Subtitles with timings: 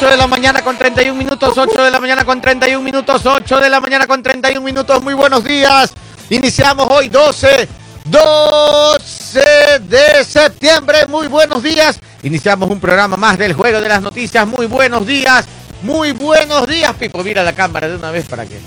[0.00, 3.60] 8 de la mañana con 31 minutos, 8 de la mañana con 31 minutos, 8
[3.60, 5.02] de la mañana con 31 minutos.
[5.02, 5.92] Muy buenos días.
[6.30, 7.68] Iniciamos hoy 12,
[8.06, 9.40] 12
[9.80, 11.06] de septiembre.
[11.06, 12.00] Muy buenos días.
[12.22, 14.46] Iniciamos un programa más del Juego de las Noticias.
[14.46, 15.44] Muy buenos días.
[15.82, 17.22] Muy buenos días, Pipo.
[17.22, 18.58] Mira la cámara de una vez para que,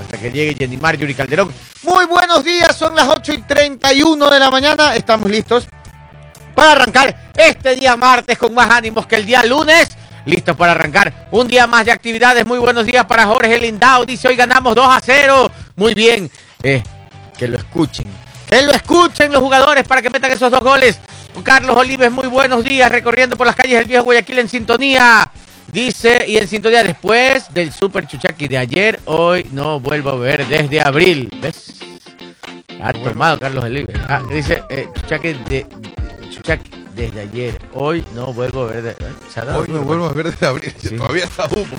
[0.00, 1.52] hasta que llegue Jenny Marjorie Calderón.
[1.84, 2.74] Muy buenos días.
[2.74, 4.96] Son las 8 y 31 de la mañana.
[4.96, 5.68] Estamos listos
[6.56, 9.88] para arrancar este día martes con más ánimos que el día lunes.
[10.26, 12.46] Listos para arrancar un día más de actividades.
[12.46, 14.04] Muy buenos días para Jorge Lindau.
[14.04, 15.50] Dice hoy ganamos 2 a 0.
[15.76, 16.30] Muy bien.
[16.62, 16.82] Eh,
[17.38, 18.06] que lo escuchen.
[18.48, 20.98] Que lo escuchen los jugadores para que metan esos dos goles.
[21.42, 22.90] Carlos Olives, muy buenos días.
[22.90, 25.30] Recorriendo por las calles del viejo Guayaquil en sintonía.
[25.72, 30.44] Dice, y en sintonía después del Super Chuchaki de ayer, hoy no vuelvo a ver
[30.46, 31.30] desde abril.
[31.40, 31.76] ¿Ves?
[32.82, 33.96] Ha tomado Carlos Olives.
[34.08, 35.66] Ah, dice, eh, Chuchaki de,
[36.30, 37.60] Chuchaki desde ayer.
[37.74, 38.82] Hoy no vuelvo a ver.
[38.82, 38.96] De,
[39.54, 40.74] Hoy no vuelvo a ver desde abril.
[40.78, 40.96] Sí.
[40.96, 41.76] Todavía está humo.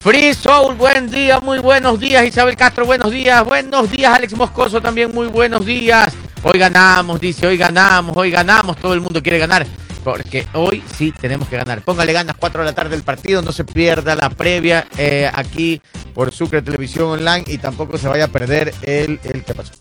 [0.00, 2.24] Free Soul, buen día, muy buenos días.
[2.26, 3.44] Isabel Castro, buenos días.
[3.44, 6.14] Buenos días, Alex Moscoso, también muy buenos días.
[6.42, 8.76] Hoy ganamos, dice, hoy ganamos, hoy ganamos.
[8.78, 9.66] Todo el mundo quiere ganar.
[10.02, 11.82] Porque hoy sí tenemos que ganar.
[11.82, 13.42] Póngale ganas 4 de la tarde del partido.
[13.42, 15.82] No se pierda la previa eh, aquí
[16.14, 17.44] por Sucre Televisión Online.
[17.46, 19.20] Y tampoco se vaya a perder el.
[19.24, 19.72] el ¿Qué pasó?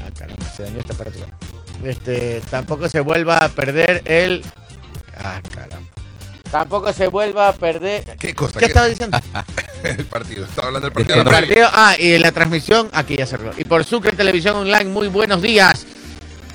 [0.00, 1.18] Ah, caramba, se dañó esta aparato.
[1.82, 4.44] Este, tampoco se vuelva a perder el.
[5.16, 5.88] Ah, caramba.
[6.50, 8.16] Tampoco se vuelva a perder.
[8.18, 8.58] ¿Qué cosa?
[8.58, 9.18] ¿Qué, estaba diciendo?
[9.84, 10.44] el partido.
[10.44, 11.22] Estaba hablando del partido.
[11.22, 11.68] El partido.
[11.72, 12.90] Ah, y la transmisión.
[12.92, 13.52] Aquí ya cerró.
[13.56, 15.86] Y por Sucre Televisión Online, muy buenos días.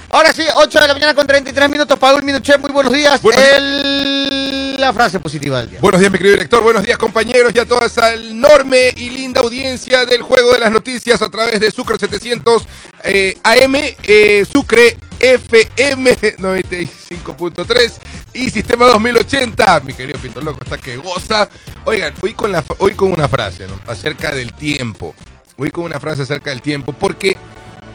[0.09, 1.99] Ahora sí, 8 de la mañana con 33 minutos.
[1.99, 3.21] Paul Minuché, muy buenos días.
[3.21, 3.86] Buenos el...
[4.93, 5.79] Frase positiva del día.
[5.81, 6.63] Buenos días, mi querido director.
[6.63, 10.71] Buenos días, compañeros, y a toda esa enorme y linda audiencia del Juego de las
[10.71, 12.65] Noticias a través de Sucre 700
[13.03, 17.93] eh, AM, eh, Sucre FM 95.3
[18.33, 19.81] y Sistema 2080.
[19.81, 21.49] Mi querido Pinto Loco, está que goza.
[21.83, 25.13] Oigan, hoy con, la, hoy con una frase acerca del tiempo.
[25.57, 26.93] Hoy con una frase acerca del tiempo.
[26.93, 27.35] Porque,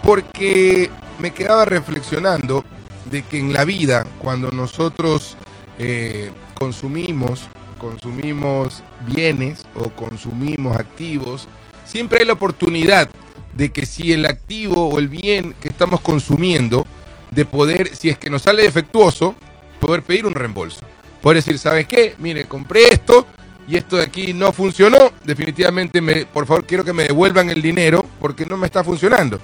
[0.03, 2.65] porque me quedaba reflexionando
[3.07, 5.37] de que en la vida, cuando nosotros
[5.79, 6.31] eh,
[6.63, 11.49] consumimos, consumimos bienes o consumimos activos,
[11.85, 13.11] siempre hay la oportunidad
[13.53, 16.87] de que si el activo o el bien que estamos consumiendo,
[17.33, 19.35] de poder, si es que nos sale defectuoso,
[19.81, 20.83] poder pedir un reembolso.
[21.21, 22.15] Poder decir, ¿sabes qué?
[22.19, 23.27] Mire, compré esto
[23.67, 25.11] y esto de aquí no funcionó.
[25.25, 29.41] Definitivamente, me, por favor, quiero que me devuelvan el dinero porque no me está funcionando.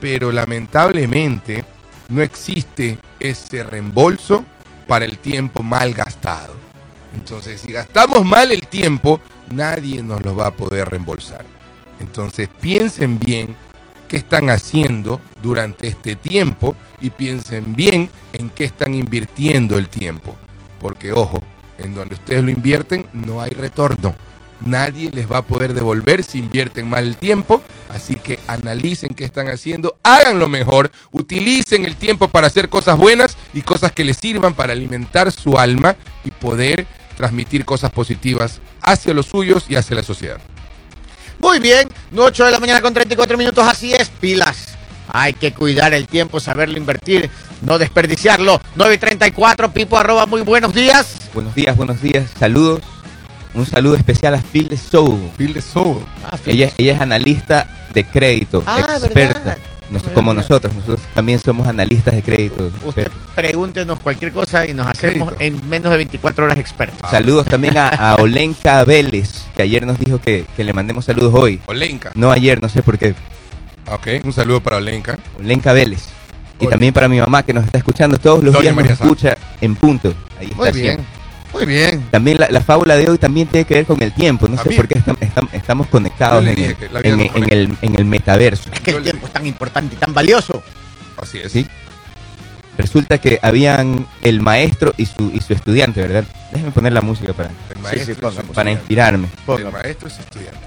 [0.00, 1.64] Pero lamentablemente
[2.08, 4.44] no existe ese reembolso
[4.90, 6.52] para el tiempo mal gastado.
[7.14, 9.20] Entonces, si gastamos mal el tiempo,
[9.52, 11.44] nadie nos lo va a poder reembolsar.
[12.00, 13.54] Entonces, piensen bien
[14.08, 20.34] qué están haciendo durante este tiempo y piensen bien en qué están invirtiendo el tiempo.
[20.80, 21.40] Porque, ojo,
[21.78, 24.16] en donde ustedes lo invierten no hay retorno.
[24.64, 27.62] Nadie les va a poder devolver si invierten mal el tiempo.
[27.88, 33.36] Así que analicen qué están haciendo, háganlo mejor, utilicen el tiempo para hacer cosas buenas
[33.52, 39.12] y cosas que les sirvan para alimentar su alma y poder transmitir cosas positivas hacia
[39.12, 40.40] los suyos y hacia la sociedad.
[41.38, 44.76] Muy bien, 8 de la mañana con 34 minutos, así es, pilas.
[45.12, 47.28] Hay que cuidar el tiempo, saberlo invertir,
[47.62, 48.60] no desperdiciarlo.
[48.76, 51.16] 934, Pipo, arroba, muy buenos días.
[51.34, 52.80] Buenos días, buenos días, saludos.
[53.54, 55.30] Un saludo especial a Phil Soul.
[55.36, 55.98] Phil Soul.
[56.24, 59.40] Ah, ella, ella es analista de crédito, ah, experta.
[59.40, 59.58] ¿verdad?
[59.90, 62.70] No, como nosotros, nosotros también somos analistas de crédito.
[62.84, 67.10] Usted pregúntenos cualquier cosa y nos hacemos en menos de 24 horas expertos.
[67.10, 71.34] Saludos también a, a, Olenka Vélez, que ayer nos dijo que, que, le mandemos saludos
[71.34, 71.60] hoy.
[71.66, 72.12] Olenka.
[72.14, 73.16] No ayer, no sé por qué.
[73.90, 75.18] Ok, un saludo para Olenka.
[75.40, 76.04] Olenka Vélez.
[76.60, 79.36] Y también para mi mamá que nos está escuchando todos los Doña días, nos escucha
[79.60, 80.14] en punto.
[80.38, 80.94] Ahí Muy está bien.
[80.96, 81.19] Siempre.
[81.52, 82.06] Muy bien.
[82.10, 84.48] También la, la, fábula de hoy también tiene que ver con el tiempo.
[84.48, 88.04] No sé por qué estamos, estamos, estamos conectados en, el, en, en, el, en el
[88.04, 88.70] metaverso.
[88.72, 90.62] Es que el tiempo es tan importante y tan valioso.
[91.16, 91.52] Así es.
[91.52, 91.66] ¿Sí?
[92.78, 96.24] Resulta que habían el maestro y su, y su estudiante, ¿verdad?
[96.50, 97.50] Déjenme poner la música para,
[97.90, 99.28] sí, sí, para, para inspirarme.
[99.48, 100.58] El maestro su estudiante.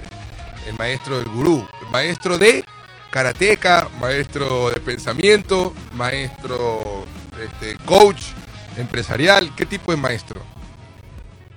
[0.68, 1.68] El maestro del gurú.
[1.82, 2.64] El maestro de
[3.10, 7.06] karateca, maestro de pensamiento, maestro
[7.42, 8.22] este, coach
[8.78, 9.54] empresarial.
[9.56, 10.42] ¿Qué tipo de maestro?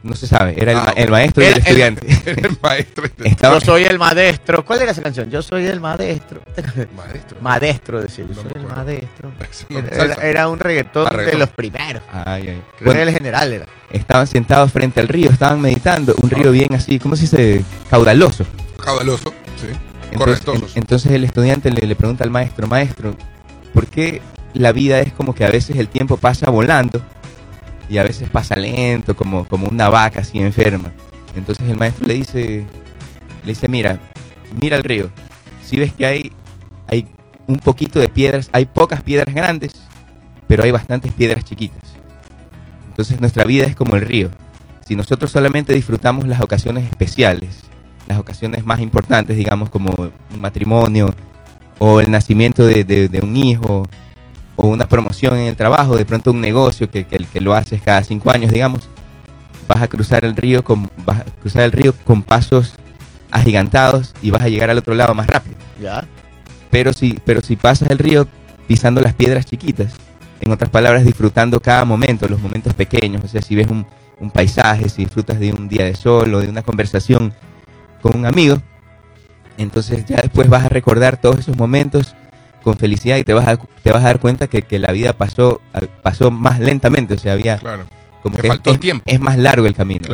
[0.06, 2.06] No se sabe, era el, ah, ma el maestro y el, estudiante.
[2.26, 3.04] El, el maestro.
[3.24, 3.58] Estaba...
[3.58, 4.64] Yo soy el maestro.
[4.64, 5.28] ¿Cuál era esa canción?
[5.30, 6.40] Yo soy el maestro.
[6.96, 7.38] Maestro.
[7.40, 8.24] Maestro, decía.
[8.28, 9.32] Yo no soy el maestro.
[9.68, 12.02] No, era, era, un reggaetón, reggaetón, de los primeros.
[12.12, 12.62] Ay, ay.
[12.78, 13.66] Creo bueno, que el general era.
[13.90, 16.14] Estaban sentados frente al río, estaban meditando.
[16.22, 17.64] Un río bien así, ¿cómo se dice?
[17.90, 18.44] Caudaloso.
[18.82, 19.68] Caudaloso, sí.
[20.12, 23.16] Entonces, en, entonces el estudiante le, le pregunta al maestro, maestro,
[23.72, 24.22] ¿por qué
[24.54, 27.02] la vida es como que a veces el tiempo pasa volando
[27.88, 30.92] y a veces pasa lento, como, como una vaca así enferma.
[31.36, 32.66] Entonces el maestro le dice,
[33.44, 34.00] le dice, mira,
[34.60, 35.10] mira el río.
[35.64, 36.32] Si ves que hay,
[36.88, 37.06] hay
[37.46, 39.74] un poquito de piedras, hay pocas piedras grandes,
[40.46, 41.82] pero hay bastantes piedras chiquitas.
[42.88, 44.30] Entonces nuestra vida es como el río.
[44.86, 47.62] Si nosotros solamente disfrutamos las ocasiones especiales,
[48.08, 51.14] las ocasiones más importantes, digamos, como un matrimonio
[51.78, 53.88] o el nacimiento de, un hijo
[54.66, 58.02] o una promoción en el trabajo, de pronto un negocio que, que, lo haces cada
[58.02, 58.88] cinco años, digamos,
[59.68, 62.74] vas a cruzar el río con, vas a cruzar el río con pasos
[63.30, 65.56] agigantados y vas a llegar al otro lado más rápido.
[65.80, 66.04] ¿Ya?
[66.70, 68.26] Pero si, pero si pasas el río
[68.66, 69.92] pisando las piedras chiquitas,
[70.40, 73.86] en otras palabras, disfrutando cada momento, los momentos pequeños, o sea, si ves un,
[74.20, 77.32] un paisaje, si disfrutas de un día de sol o de una conversación
[78.02, 78.60] con un amigo,
[79.56, 82.14] entonces ya después vas a recordar todos esos momentos
[82.66, 85.12] con felicidad y te vas a, te vas a dar cuenta que, que la vida
[85.12, 85.60] pasó,
[86.02, 87.60] pasó más lentamente, o sea, había
[88.24, 89.04] como que faltó es, tiempo.
[89.06, 90.08] es más largo el camino.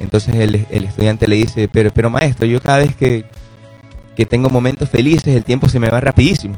[0.00, 3.26] entonces el, el, estudiante le dice, pero, pero maestro, yo cada vez que,
[4.16, 6.56] que tengo momentos felices, el tiempo se me va rapidísimo.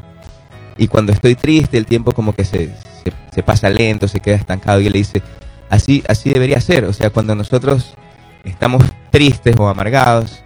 [0.77, 2.67] Y cuando estoy triste, el tiempo como que se,
[3.03, 4.79] se, se pasa lento, se queda estancado.
[4.79, 5.21] Y él le dice,
[5.69, 6.85] así, así debería ser.
[6.85, 7.95] O sea, cuando nosotros
[8.45, 8.81] estamos
[9.11, 10.41] tristes o amargados,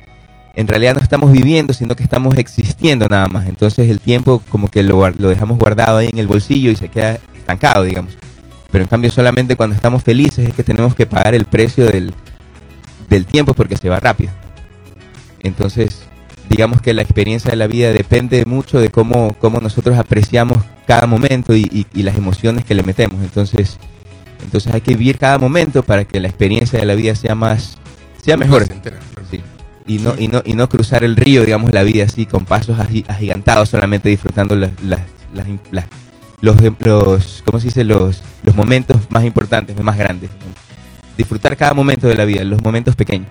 [0.54, 3.48] en realidad no estamos viviendo, sino que estamos existiendo nada más.
[3.48, 6.90] Entonces el tiempo como que lo, lo dejamos guardado ahí en el bolsillo y se
[6.90, 8.18] queda estancado, digamos.
[8.72, 12.14] Pero en cambio solamente cuando estamos felices es que tenemos que pagar el precio del,
[13.10, 14.32] del tiempo porque se va rápido.
[15.44, 16.04] Entonces,
[16.50, 21.08] digamos que la experiencia de la vida depende mucho de cómo, cómo nosotros apreciamos cada
[21.08, 23.22] momento y, y, las emociones que le metemos.
[23.22, 23.78] Entonces,
[24.44, 27.78] entonces hay que vivir cada momento para que la experiencia de la vida sea más,
[28.22, 28.68] sea mejor.
[29.92, 32.80] Y no, y no, y no cruzar el río, digamos, la vida así con pasos
[32.80, 35.02] agigantados, solamente disfrutando las, las,
[36.40, 37.84] los, los, ¿cómo se dice?
[37.84, 40.30] Los, los momentos más importantes, más grandes.
[41.18, 43.28] Disfrutar cada momento de la vida, los momentos pequeños.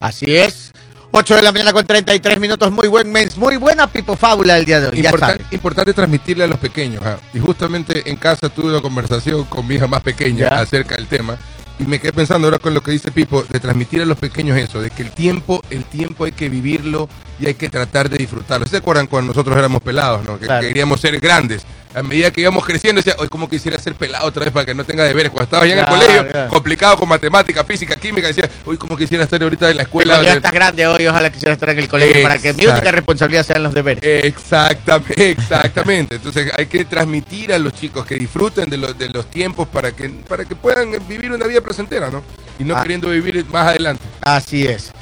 [0.00, 0.72] Así es.
[1.12, 4.66] 8 de la mañana con 33 minutos, muy buen mes, muy buena Pipo Fábula el
[4.66, 5.06] día de hoy.
[5.50, 7.02] importante transmitirle a los pequeños.
[7.06, 7.16] ¿ah?
[7.32, 11.38] Y justamente en casa tuve una conversación con mi hija más pequeña acerca del tema
[11.82, 14.56] y me quedé pensando ahora con lo que dice Pipo, de transmitir a los pequeños
[14.56, 17.08] eso, de que el tiempo, el tiempo hay que vivirlo
[17.40, 18.66] y hay que tratar de disfrutarlo.
[18.66, 20.38] ¿Se acuerdan cuando nosotros éramos pelados, ¿no?
[20.38, 21.66] que queríamos ser grandes?
[21.94, 24.74] A medida que íbamos creciendo, decía, hoy como quisiera ser pelado otra vez para que
[24.74, 25.30] no tenga deberes.
[25.30, 29.24] Cuando estaba allá en el colegio, complicado con matemática, física, química, decía, hoy como quisiera
[29.24, 30.22] estar ahorita en la escuela.
[30.22, 33.44] ya estás grande hoy, ojalá quisiera estar en el colegio para que mi única responsabilidad
[33.44, 34.02] sean los deberes.
[34.24, 36.14] Exactamente, exactamente.
[36.16, 39.92] Entonces hay que transmitir a los chicos que disfruten de los, de los tiempos para
[39.92, 42.22] que, para que puedan vivir una vida presentera, ¿no?
[42.58, 42.82] Y no ah.
[42.82, 44.02] queriendo vivir más adelante.
[44.20, 44.92] Así es.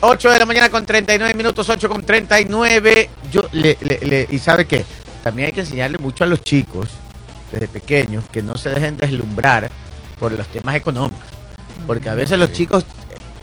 [0.00, 3.10] 8 eh, de la mañana con 39 minutos, 8 con 39.
[3.30, 4.84] Yo le, le, ¿Y sabe qué?
[5.24, 6.90] También hay que enseñarle mucho a los chicos,
[7.50, 9.70] desde pequeños, que no se dejen deslumbrar
[10.20, 11.24] por los temas económicos.
[11.86, 12.84] Porque a veces los chicos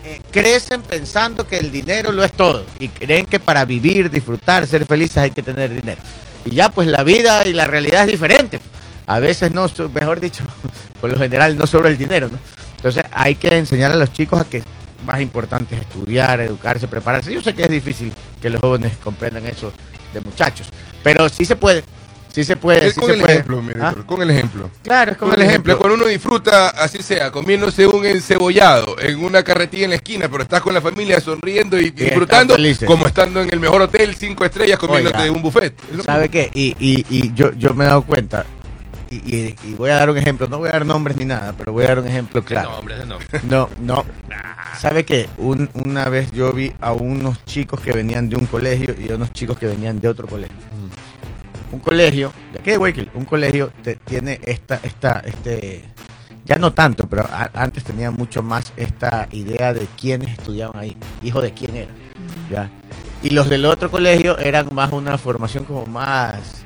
[0.06, 4.68] eh, crecen pensando que el dinero lo es todo y creen que para vivir, disfrutar,
[4.68, 6.00] ser felices hay que tener dinero.
[6.45, 8.60] Y ya pues la vida y la realidad es diferente.
[9.07, 10.44] A veces no, mejor dicho,
[11.01, 12.38] por lo general no sobre el dinero, ¿no?
[12.75, 14.62] Entonces hay que enseñar a los chicos a que
[15.04, 17.34] más importante es estudiar, educarse, prepararse.
[17.34, 19.74] Yo sé que es difícil que los jóvenes comprendan eso
[20.13, 20.68] de muchachos,
[21.03, 21.83] pero sí se puede.
[22.33, 22.88] Sí se puede.
[22.88, 23.94] Es con el ejemplo, mire, ¿Ah?
[24.06, 24.69] con el ejemplo.
[24.83, 25.77] Claro, es con, el ejemplo.
[25.77, 30.43] Cuando uno disfruta, así sea, comiéndose un encebollado en una carretilla en la esquina, pero
[30.43, 32.55] estás con la familia sonriendo y, disfrutando,
[32.86, 35.74] como estando en el mejor hotel, cinco estrellas, comiéndote un buffet.
[36.05, 36.50] ¿Sabe qué?
[36.53, 38.46] Y, y, y yo, yo me he dado cuenta,
[39.12, 41.84] y, voy a dar un ejemplo, no voy a dar nombres ni nada, pero voy
[41.84, 42.82] a dar un ejemplo claro.
[43.44, 44.06] No, no.
[44.77, 45.27] ¿Sabe qué?
[45.38, 49.32] una vez yo vi a unos chicos que venían de un colegio y a unos
[49.32, 50.56] chicos que venían de otro colegio.
[51.72, 53.72] Un colegio, ¿de qué, Un colegio
[54.06, 55.84] tiene esta, esta, este,
[56.46, 61.41] ya no tanto, pero antes tenía mucho más esta idea de quiénes estudiaban ahí, hijo
[61.41, 61.91] de quién era.
[62.50, 62.70] ¿ya?
[63.24, 66.65] Y los del otro colegio eran más una formación como más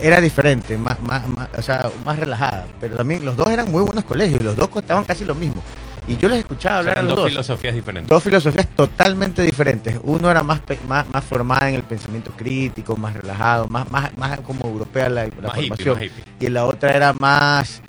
[0.00, 1.22] era diferente, más, más,
[1.56, 2.66] o sea, más relajada.
[2.80, 5.62] Pero también los dos eran muy buenos colegios y los dos costaban casi lo mismo.
[6.08, 7.18] Y yo les escuchaba hablar a los dos.
[7.18, 8.08] Dos filosofías diferentes.
[8.08, 9.98] Dos filosofías totalmente diferentes.
[10.02, 14.40] Uno era más, más, más formada en el pensamiento crítico, más relajado, más, más, más
[14.40, 15.98] como europea la, formación.
[16.40, 17.82] y la otra era más,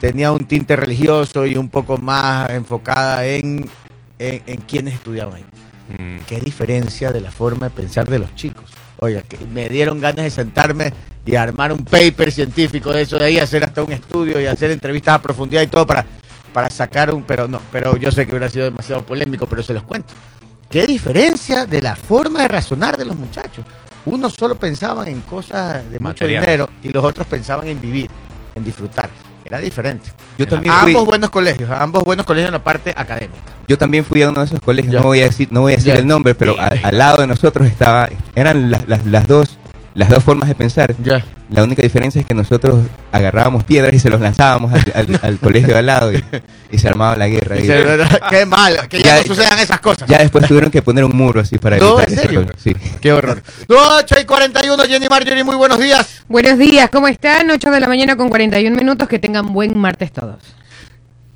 [0.00, 3.68] tenía un tinte religioso y un poco más enfocada en,
[4.18, 5.44] en, quienes estudiaban ahí.
[5.98, 6.24] Mm.
[6.26, 8.64] Qué diferencia de la forma de pensar de los chicos.
[9.00, 10.92] Oye, que me dieron ganas de sentarme
[11.30, 14.70] y armar un paper científico de eso de ahí, hacer hasta un estudio y hacer
[14.70, 16.04] entrevistas a profundidad y todo para,
[16.52, 19.72] para sacar un, pero no, pero yo sé que hubiera sido demasiado polémico, pero se
[19.74, 20.12] los cuento.
[20.68, 23.64] ¿Qué diferencia de la forma de razonar de los muchachos?
[24.06, 28.10] Uno solo pensaba en cosas de mucho dinero y los otros pensaban en vivir,
[28.54, 29.08] en disfrutar.
[29.44, 30.10] Era diferente.
[30.38, 33.40] Yo también fui, Ambos buenos colegios, ambos buenos colegios en la parte académica.
[33.66, 35.00] yo también fui a uno de esos colegios, Ya.
[35.00, 35.98] no voy a decir, no voy a decir Ya.
[35.98, 39.58] el nombre, pero a- al lado de nosotros estaba, eran las, las, las dos,
[39.94, 40.94] las dos formas de pensar.
[41.02, 41.24] Ya.
[41.50, 42.78] La única diferencia es que nosotros
[43.10, 46.22] agarrábamos piedras y se los lanzábamos al, al- al colegio de al lado y,
[46.70, 47.58] y se armaba la guerra.
[47.58, 47.66] Y-
[48.30, 50.08] Qué mal, que ya, Ya- no sucedan esas cosas.
[50.08, 52.40] ya después tuvieron que poner un muro así para No, evitar ¿en ese serio?
[52.46, 52.60] problema.
[52.62, 52.74] Sí.
[53.00, 53.42] Qué horror.
[53.68, 56.22] 8 y 41, Jenny Marjorie, muy buenos días.
[56.28, 57.50] Buenos días, ¿cómo están?
[57.50, 59.08] 8 de la mañana con 41 minutos.
[59.08, 60.36] Que tengan buen martes todos.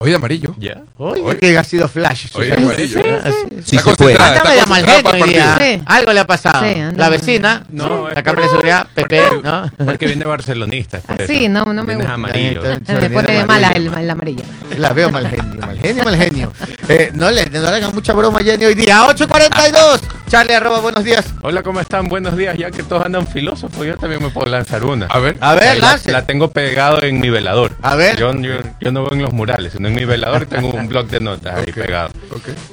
[0.04, 0.54] Hoy de amarillo.
[0.58, 0.82] Ya.
[0.98, 2.26] Oye, que ha sido flash.
[2.34, 3.00] Hoy de amarillo.
[3.24, 3.56] Ah, sí.
[3.64, 5.56] Sí Está concentrada, está mal genio hoy día.
[5.58, 5.82] Sí.
[5.86, 6.62] Algo le ha pasado.
[6.64, 9.70] Sí, la vecina, No, la cámara de seguridad, Pepe, ¿no?
[9.84, 10.98] Porque viene barcelonista.
[10.98, 11.48] es por Así, eso.
[11.52, 12.12] no, no me gusta.
[12.12, 12.62] amarillo.
[12.86, 14.44] Me pone mala el, el amarillo.
[14.76, 16.52] La veo mal genio, mal genio, mal genio.
[16.88, 19.00] Eh, no, le, no le hagan mucha broma a Jenny hoy día.
[19.06, 20.00] 8.42.
[20.28, 21.32] Charlie, arroba, buenos días.
[21.42, 22.08] Hola, ¿cómo están?
[22.08, 22.56] Buenos días.
[22.56, 25.06] Ya que todos andan filósofos, yo también me puedo lanzar una.
[25.06, 25.36] A ver.
[25.40, 27.72] A ver, la, la tengo pegado en mi velador.
[27.82, 28.18] A ver.
[28.18, 31.06] Yo, yo, yo no veo en los murales, sino en mi velador tengo un blog
[31.08, 32.10] de notas ahí pegado.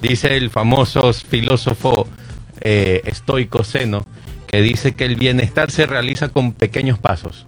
[0.01, 2.07] Dice el famoso filósofo
[2.61, 4.05] eh, estoico Zeno
[4.47, 7.47] que dice que el bienestar se realiza con pequeños pasos,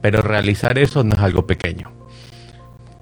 [0.00, 1.92] pero realizar eso no es algo pequeño.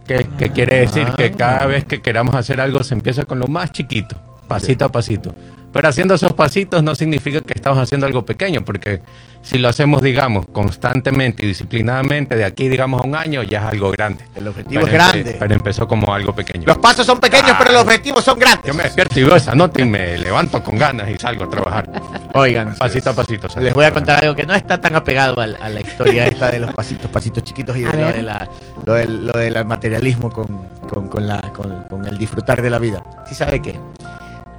[0.07, 1.07] ¿Qué, qué quiere decir?
[1.17, 4.17] Que cada vez que queramos hacer algo se empieza con lo más chiquito,
[4.49, 5.35] pasito a pasito.
[5.73, 9.03] Pero haciendo esos pasitos no significa que estamos haciendo algo pequeño, porque
[9.43, 13.65] si lo hacemos, digamos, constantemente y disciplinadamente, de aquí, digamos, a un año, ya es
[13.67, 14.25] algo grande.
[14.35, 15.37] El objetivo Pero es empe- grande.
[15.39, 16.65] Pero empezó como algo pequeño.
[16.67, 18.67] Los pasos son pequeños, pero los objetivos son grandes.
[18.67, 21.51] Yo me despierto y veo esa nota y me levanto con ganas y salgo a
[21.51, 21.89] trabajar.
[22.35, 23.49] Oigan, Pasito a pasito.
[23.49, 26.27] salgo les voy a contar algo que no está tan apegado al- a, la historia
[26.27, 28.49] esta de los pasitos, pasitos chiquitos y de lo, de la,
[28.87, 30.47] lo, del, lo del materialismo con,
[30.89, 33.03] con, con la, con, con el disfrutar de la vida.
[33.29, 33.79] ¿Sí sabe qué?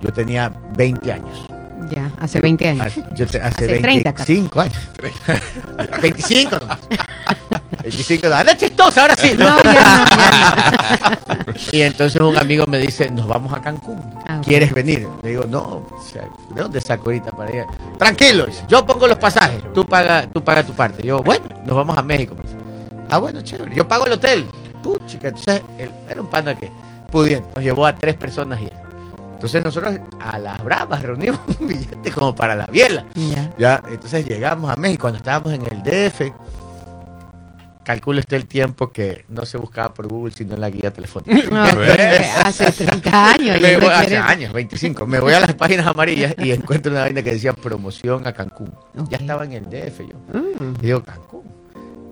[0.02, 1.46] Yo tenía 20 años.
[1.90, 2.94] Ya, hace 20 años.
[3.16, 4.78] Yo te- hace, Hace 30, 25 años.
[6.02, 6.80] 25 nomás.
[7.82, 8.40] 25 nomás.
[8.42, 9.32] Anda chistosa, ahora sí.
[9.38, 11.20] No, ya no, ya
[11.72, 14.00] Y entonces un amigo me dice, nos vamos a Cancún.
[14.28, 14.42] Ah.
[14.46, 15.08] ¿Quieres venir?
[15.24, 17.64] Le digo, no, o sea, ¿de dónde saco ahorita para ir?
[17.98, 21.02] Tranquilo, yo pongo los pasajes, tú paga, tú paga tu parte.
[21.02, 22.36] Yo, bueno, nos vamos a México.
[23.10, 23.74] Ah, bueno, chévere.
[23.76, 24.46] Yo pago el hotel.
[24.84, 25.62] Puchica, entonces
[26.08, 26.70] era un panda que
[27.12, 27.50] pudiente.
[27.56, 28.70] Nos llevó a tres personas y.
[29.40, 33.06] Entonces nosotros a las bravas reunimos un billete como para la biela.
[33.16, 33.54] Ya.
[33.58, 36.34] Ya, entonces llegamos a México cuando estábamos en el DF.
[37.86, 41.32] Calcule usted el tiempo que no se buscaba por Google, sino en la guía telefónica.
[41.50, 41.64] No,
[42.44, 43.62] hace 30 años.
[43.62, 45.08] Me voy- hace años, 25.
[45.08, 48.72] Me voy a las páginas amarillas y encuentro una vaina que decía promoción a Cancún.
[49.10, 50.18] Ya estaba en el DF yo.
[50.38, 50.76] Mm.
[50.82, 51.44] Y digo, Cancún.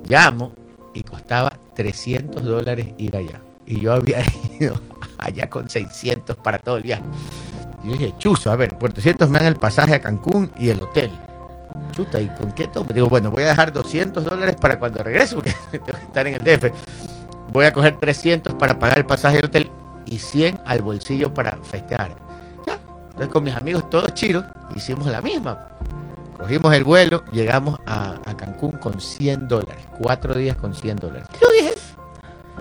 [0.07, 0.53] Llamo
[0.93, 3.41] y costaba 300 dólares ir allá.
[3.65, 4.24] Y yo había
[4.62, 4.79] ido
[5.17, 7.03] allá con 600 para todo el viaje.
[7.83, 10.81] Y dije, chuzo, a ver, por 300 me dan el pasaje a Cancún y el
[10.81, 11.12] hotel.
[11.91, 12.89] Chuta, ¿y con qué tomo?
[12.93, 16.36] Digo, bueno, voy a dejar 200 dólares para cuando regrese, porque tengo que estar en
[16.36, 16.71] el DF.
[17.51, 19.71] Voy a coger 300 para pagar el pasaje del hotel
[20.05, 22.15] y 100 al bolsillo para festejar.
[22.65, 22.79] Ya.
[23.05, 24.45] Entonces con mis amigos todos chiros
[24.75, 25.69] hicimos la misma.
[26.38, 29.88] Cogimos el vuelo, llegamos a, a Cancún con 100 dólares.
[30.00, 31.27] Cuatro días con 100 dólares.
[31.41, 31.74] Yo dije,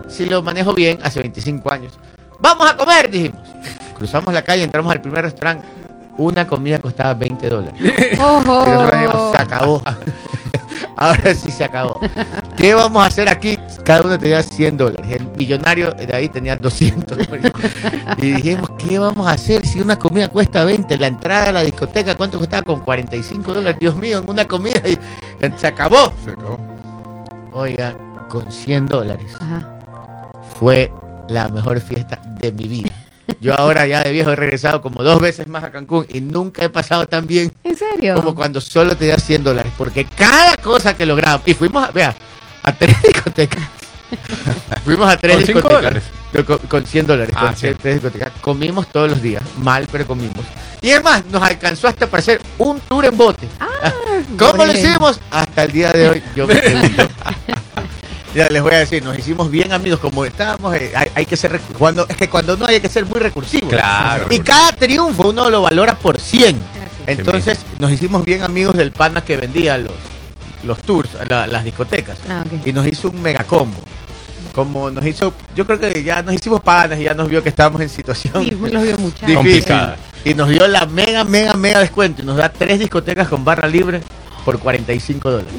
[0.08, 1.98] si lo manejo bien, hace 25 años.
[2.38, 3.40] Vamos a comer, dijimos.
[3.96, 5.66] Cruzamos la calle, entramos al primer restaurante.
[6.18, 7.80] Una comida costaba 20 dólares.
[7.80, 9.32] Y nosotros dijimos, Ojo.
[9.36, 9.82] se acabó.
[10.96, 12.00] Ahora sí se acabó.
[12.56, 13.58] ¿Qué vamos a hacer aquí?
[13.84, 15.06] Cada uno tenía 100 dólares.
[15.10, 17.18] El millonario de ahí tenía 200.
[18.18, 20.96] Y dijimos, ¿qué vamos a hacer si una comida cuesta 20?
[20.96, 22.62] La entrada a la discoteca, ¿cuánto costaba?
[22.62, 23.78] Con 45 dólares.
[23.78, 24.80] Dios mío, en una comida.
[24.88, 24.98] Y
[25.56, 26.12] se acabó.
[26.24, 26.58] Se acabó.
[27.52, 27.94] Oiga,
[28.28, 29.32] con 100 dólares.
[29.40, 29.68] Ajá.
[30.58, 30.90] Fue
[31.28, 32.90] la mejor fiesta de mi vida.
[33.40, 36.62] Yo ahora ya de viejo he regresado como dos veces más a Cancún y nunca
[36.64, 38.14] he pasado tan bien ¿En serio?
[38.14, 39.72] como cuando solo tenía 100 dólares.
[39.76, 42.14] Porque cada cosa que logramos, y fuimos, a, vea,
[42.62, 43.62] a tres discotecas.
[44.84, 45.82] fuimos a tres ¿Con cinco discotecas.
[45.82, 46.02] dólares?
[46.32, 47.34] Con, con- con 100 dólares.
[47.36, 47.68] Ah, con sí.
[47.80, 48.32] tres discotecas.
[48.40, 49.42] Comimos todos los días.
[49.58, 50.44] Mal, pero comimos.
[50.80, 53.48] Y es más, nos alcanzó hasta para hacer un tour en bote.
[54.38, 55.20] ¿Cómo lo hicimos?
[55.32, 57.08] Hasta el día de hoy yo me pregunto.
[58.36, 61.36] Ya les voy a decir, nos hicimos bien amigos, como estábamos, eh, hay, hay que
[61.36, 63.68] ser, cuando, es que cuando no hay que ser muy recursivo.
[63.68, 64.26] Claro.
[64.30, 66.54] Y cada triunfo uno lo valora por 100.
[66.56, 66.60] Así.
[67.06, 69.92] Entonces nos hicimos bien amigos del pana que vendía los,
[70.64, 72.18] los tours, la- las discotecas.
[72.28, 72.44] Ah.
[72.64, 73.78] Y nos hizo un mega combo.
[74.54, 77.48] Como nos hizo, yo creo que ya nos hicimos panas y ya nos vio que
[77.50, 78.66] estábamos en situación Sí, vio
[78.96, 79.34] difícil.
[79.34, 79.96] Complicada.
[80.24, 82.22] Y nos dio la mega, mega, mega descuento.
[82.22, 84.00] Y nos da tres discotecas con barra libre
[84.44, 85.52] por 45 dólares.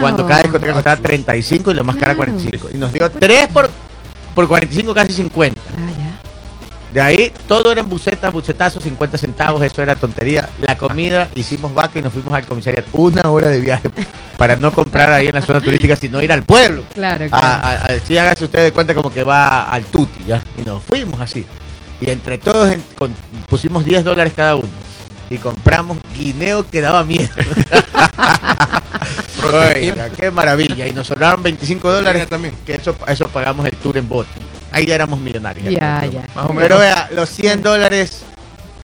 [0.00, 2.32] Cuando cada discoteca costaba 35 y la más cara Claro.
[2.32, 2.68] 45.
[2.74, 3.70] Y nos dio tres por,
[4.34, 5.60] por 45, casi 50.
[5.60, 5.90] Ah.
[6.92, 10.48] De ahí todo eran bucetas, bucetazos, 50 centavos, eso era tontería.
[10.60, 12.88] La comida, hicimos vaca y nos fuimos al comisariato.
[12.92, 13.90] Una hora de viaje
[14.36, 16.84] para no comprar ahí en la zona turística, sino ir al pueblo.
[16.94, 17.46] Claro, A, claro.
[17.46, 20.40] a, a- sí, hágase usted de cuenta como que va al tuti, ¿ya?
[20.56, 21.44] Y nos fuimos así.
[22.00, 23.12] Y entre todos en- con-
[23.48, 24.68] pusimos 10 dólares cada uno.
[25.30, 27.28] Y compramos guineo que daba miedo.
[29.52, 30.86] Oiga, qué maravilla.
[30.86, 32.54] Y nos sobraron 25 dólares también.
[32.64, 34.30] Que eso, eso pagamos el tour en bote.
[34.70, 35.72] Ahí ya éramos millonarios.
[35.72, 36.26] Ya, ya.
[36.34, 36.62] Más o menos.
[36.62, 38.24] Pero vea, los 100 dólares,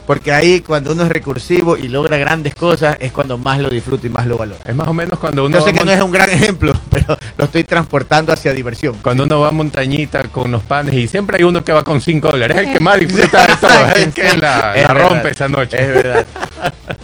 [0.07, 4.07] porque ahí cuando uno es recursivo y logra grandes cosas, es cuando más lo disfruta
[4.07, 4.61] y más lo valora.
[4.64, 7.17] Es más o menos cuando uno, Yo sé que no es un gran ejemplo, pero
[7.37, 8.97] lo estoy transportando hacia diversión.
[9.02, 12.00] cuando uno va a montañita con los panes y siempre hay uno que va con
[12.00, 12.57] 5 dólares.
[12.57, 13.71] Es el que más disfruta de todo.
[13.95, 15.81] Es el que la, Es la verdad, rompe esa noche.
[15.81, 16.26] Es verdad.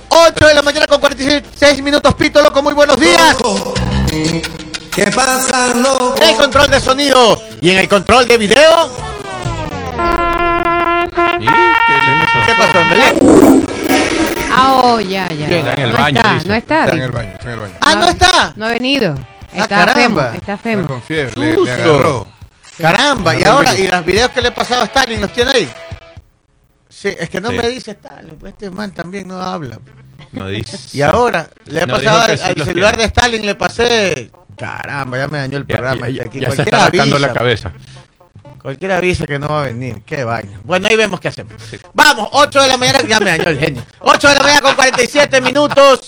[0.08, 3.36] 8 de la mañana con 46 minutos, Pito Loco, muy buenos días.
[4.94, 6.14] ¿Qué pasa, loco?
[6.20, 8.90] En el control de sonido y en el control de video.
[11.40, 11.46] ¿Y?
[11.46, 11.52] ¿Qué
[12.46, 13.66] ¿Qué pasó, en Belén?
[14.50, 15.46] Ah, oh, ya, ya.
[15.48, 16.48] Está en el no baño, está, dice.
[16.48, 16.84] no está.
[16.84, 17.74] Está en el baño, está en el baño.
[17.80, 18.52] Ah, no está.
[18.56, 19.14] No ha venido.
[19.18, 20.22] Ah, Está caramba.
[20.24, 20.86] femo, está femo.
[20.86, 22.22] con fiebre, le, le.
[22.78, 25.70] Caramba, y ahora, ¿y los videos que le pasaba a Stalin los tiene ahí?
[26.98, 27.56] Sí, es que no Sí.
[27.58, 29.78] me dice Stalin, pues este man también no habla.
[30.32, 30.78] No dice.
[30.96, 34.30] Y ahora, le he No, pasado al, sí al los celular de Stalin, le pasé.
[34.56, 36.08] Caramba, ya me dañó el Ya, programa.
[36.08, 37.72] ya- y aquí ya se cualquiera está avisa, la cabeza.
[38.62, 40.02] Cualquiera avisa que no va a venir.
[40.04, 40.60] Qué vaina.
[40.64, 41.52] Bueno, ahí vemos qué hacemos.
[41.94, 43.00] Vamos, 8 de la mañana.
[43.08, 43.82] Ya me dañó el genio.
[44.00, 46.00] 8 de la mañana con 47 minutos.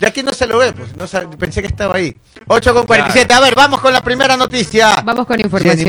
[0.00, 0.96] De aquí no se lo ve, pues.
[0.96, 2.16] No sab- pensé que estaba ahí.
[2.48, 3.32] 8 con 47.
[3.34, 5.02] A ver, vamos con la primera noticia.
[5.04, 5.88] Vamos con información.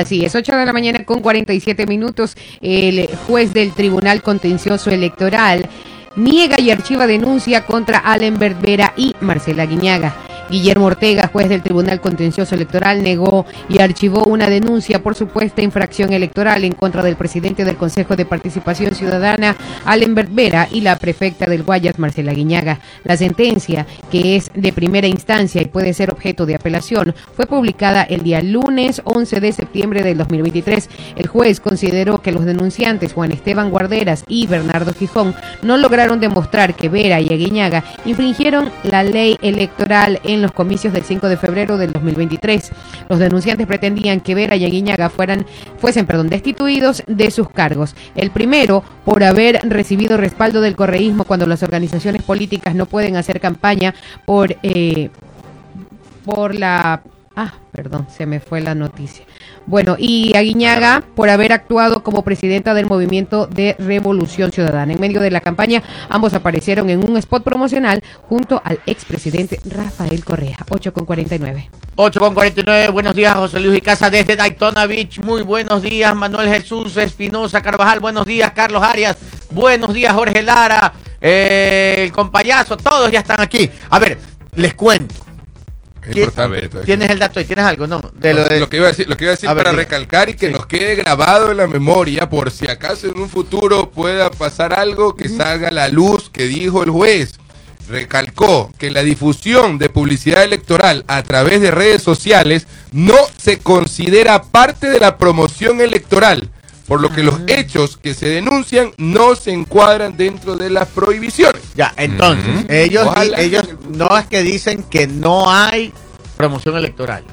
[0.00, 2.36] Así es, 8 de la mañana con 47 minutos.
[2.60, 5.68] El juez del Tribunal Contencioso Electoral
[6.16, 10.14] niega y archiva denuncia contra Allen Vera y Marcela Guiñaga.
[10.50, 16.12] Guillermo Ortega, juez del Tribunal Contencioso Electoral, negó y archivó una denuncia por supuesta infracción
[16.12, 21.46] electoral en contra del presidente del Consejo de Participación Ciudadana, Allen Vera, y la prefecta
[21.46, 22.80] del Guayas, Marcela Guiñaga.
[23.04, 28.02] La sentencia, que es de primera instancia y puede ser objeto de apelación, fue publicada
[28.02, 30.88] el día lunes 11 de septiembre del 2023.
[31.16, 36.74] El juez consideró que los denunciantes Juan Esteban Guarderas y Bernardo Gijón no lograron demostrar
[36.74, 41.78] que Vera y Aguiñaga infringieron la ley electoral en los comicios del 5 de febrero
[41.78, 42.70] del 2023.
[43.08, 45.46] Los denunciantes pretendían que Vera y Aguiñaga fueran,
[45.78, 47.94] fuesen perdón, destituidos de sus cargos.
[48.14, 53.40] El primero, por haber recibido respaldo del correísmo cuando las organizaciones políticas no pueden hacer
[53.40, 55.10] campaña por, eh,
[56.24, 57.02] por la...
[57.36, 59.24] Ah, perdón, se me fue la noticia.
[59.68, 64.94] Bueno, y Aguiñaga por haber actuado como presidenta del movimiento de Revolución Ciudadana.
[64.94, 70.24] En medio de la campaña, ambos aparecieron en un spot promocional junto al expresidente Rafael
[70.24, 70.56] Correa.
[70.70, 71.68] 8 con 49.
[71.96, 76.14] 8 con 49, buenos días José Luis y Casa desde Daytona Beach, muy buenos días
[76.16, 79.18] Manuel Jesús Espinosa Carvajal, buenos días Carlos Arias,
[79.50, 83.68] buenos días Jorge Lara, eh, el compayazo, todos ya están aquí.
[83.90, 84.16] A ver,
[84.54, 85.27] les cuento.
[86.02, 86.80] Es ¿Quién- importante esto.
[86.80, 87.44] ¿Tienes el dato ahí?
[87.44, 87.86] ¿Tienes algo?
[87.86, 88.60] No, de lo de...
[88.60, 90.46] Lo que iba a decir, lo que iba a decir A para recalcar y que
[90.46, 90.52] Sí.
[90.52, 95.14] nos quede grabado en la memoria por si acaso en un futuro pueda pasar algo
[95.16, 97.38] que salga a la luz que dijo el juez.
[97.88, 104.42] Recalcó que la difusión de publicidad electoral a través de redes sociales no se considera
[104.42, 106.50] parte de la promoción electoral,
[106.88, 111.62] por lo que los hechos que se denuncian no se encuadran dentro de las prohibiciones.
[111.74, 115.92] Ya, entonces, ellos, ellos no es que dicen que no hay
[116.36, 117.24] promoción electoral.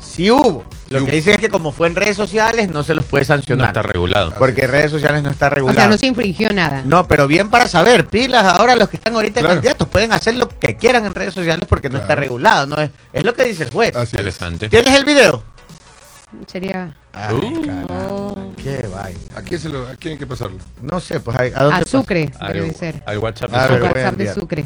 [0.00, 0.64] Sí hubo.
[0.90, 1.16] Lo Sí que hubo.
[1.16, 3.68] dicen es que como fue en redes sociales no se los puede No sancionar.
[3.68, 4.32] está regulado.
[4.38, 5.78] porque redes sociales no está O regulado.
[5.80, 6.82] sea, no se infringió nada.
[6.84, 9.54] No, pero bien para saber, pilas ahora los que están ahorita Claro.
[9.56, 12.90] candidatos pueden hacer lo que quieran en redes sociales porque no está regulado, no es,
[13.12, 13.94] es lo que dice el juez.
[13.96, 14.20] Así es.
[14.20, 14.68] Interesante.
[14.68, 15.42] ¿Tienes el video?
[16.46, 18.33] Sería Ay, Uh.
[18.64, 19.18] Qué vaina.
[19.36, 20.58] ¿A quién, se lo, ¿A quién hay que pasarlo?
[20.82, 21.84] No sé, pues ¿a, a dónde a pasa?
[21.90, 23.02] Sucre, Al, debe ser.
[23.06, 23.54] al WhatsApp.
[23.54, 23.78] A de ver, Sucre.
[23.78, 24.34] voy a WhatsApp de.
[24.34, 24.64] Sucre.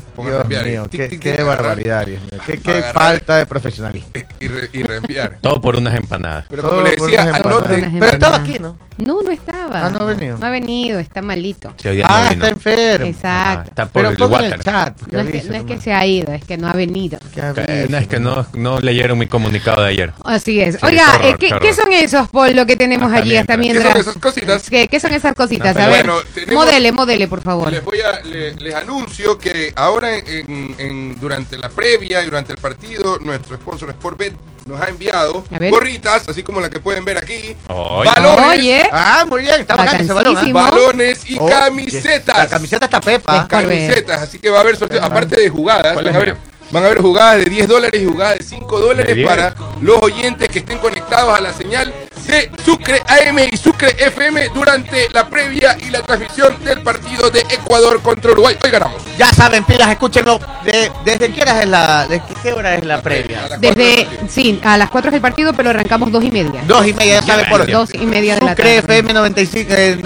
[0.48, 2.40] Dios mío, qué, barbaridad, Dios mío.
[2.46, 4.08] Qué, falta de profesionalismo.
[4.40, 5.38] y, re- y reenviar.
[5.40, 6.46] Todo por unas empanadas.
[6.48, 8.87] Pero Todo como le por decía, Unas Pero estaba aquí, ¿no?
[8.98, 9.86] No, no estaba.
[9.86, 10.38] Ah, no ha venido.
[10.38, 11.72] No ha venido, está malito.
[11.80, 12.44] Si hoy día no Ah, vino.
[12.44, 13.06] está enfermo.
[13.06, 13.68] Ah, Exacto.
[13.70, 14.52] está por Pero el en water.
[14.54, 14.96] el chat.
[14.98, 15.84] que No es, que, avise no es que nomás.
[15.84, 17.18] se ha ido, es que no ha venido.
[17.34, 20.12] Que Eh, no, es que no, no leyeron mi comunicado de ayer.
[20.24, 20.74] Así es.
[20.74, 21.62] Sí, Oiga, qué horror, eh, ¿qué, qué horror.
[21.68, 23.86] qué son esos, Paul, lo que tenemos Hasta allí hasta mientras.
[23.94, 24.70] ¿Qué son esas cositas?
[24.70, 25.76] ¿Qué, qué son esas cositas?
[25.76, 27.70] Ah, A ver, bueno, tenemos- modele, modele, por favor.
[27.70, 32.52] Les voy a, le- les anuncio que ahora en, en- durante la previa y durante
[32.52, 34.34] el partido, nuestro sponsor Sportbet
[34.68, 38.10] nos ha enviado gorritas, así como la que pueden ver aquí, Oye.
[38.14, 40.34] balones, Oye, Ah, muy bien, está bacán ese balón.
[40.34, 40.62] Bacanísimo.
[40.62, 42.48] balones y Oh, La camisetas.
[42.48, 43.48] camiseta está pepa.
[43.48, 46.36] Camisetas, así que va a haber sorteo, aparte de jugadas, ¿Cuál van es a haber?
[46.70, 49.26] Van a haber jugadas de 10 dólares y jugadas de 5 dólares De 10.
[49.28, 51.92] para los oyentes que estén conectados a la señal
[52.26, 57.40] de Sucre AM y Sucre FM durante la previa y la transmisión del partido de
[57.40, 58.54] Ecuador contra Uruguay.
[58.62, 59.02] Hoy ganamos.
[59.16, 60.38] Ya saben, pilas, escúchenlo.
[60.62, 63.48] De- ¿Desde qué hora es la, de qué- qué hora es la previa?
[63.58, 66.62] Desde, de sí, a las 4 es el partido, pero arrancamos dos y media.
[66.66, 68.98] Dos y media, ya saben, por Dos y media de la Sucre tarde.
[68.98, 69.98] FM 95, eh,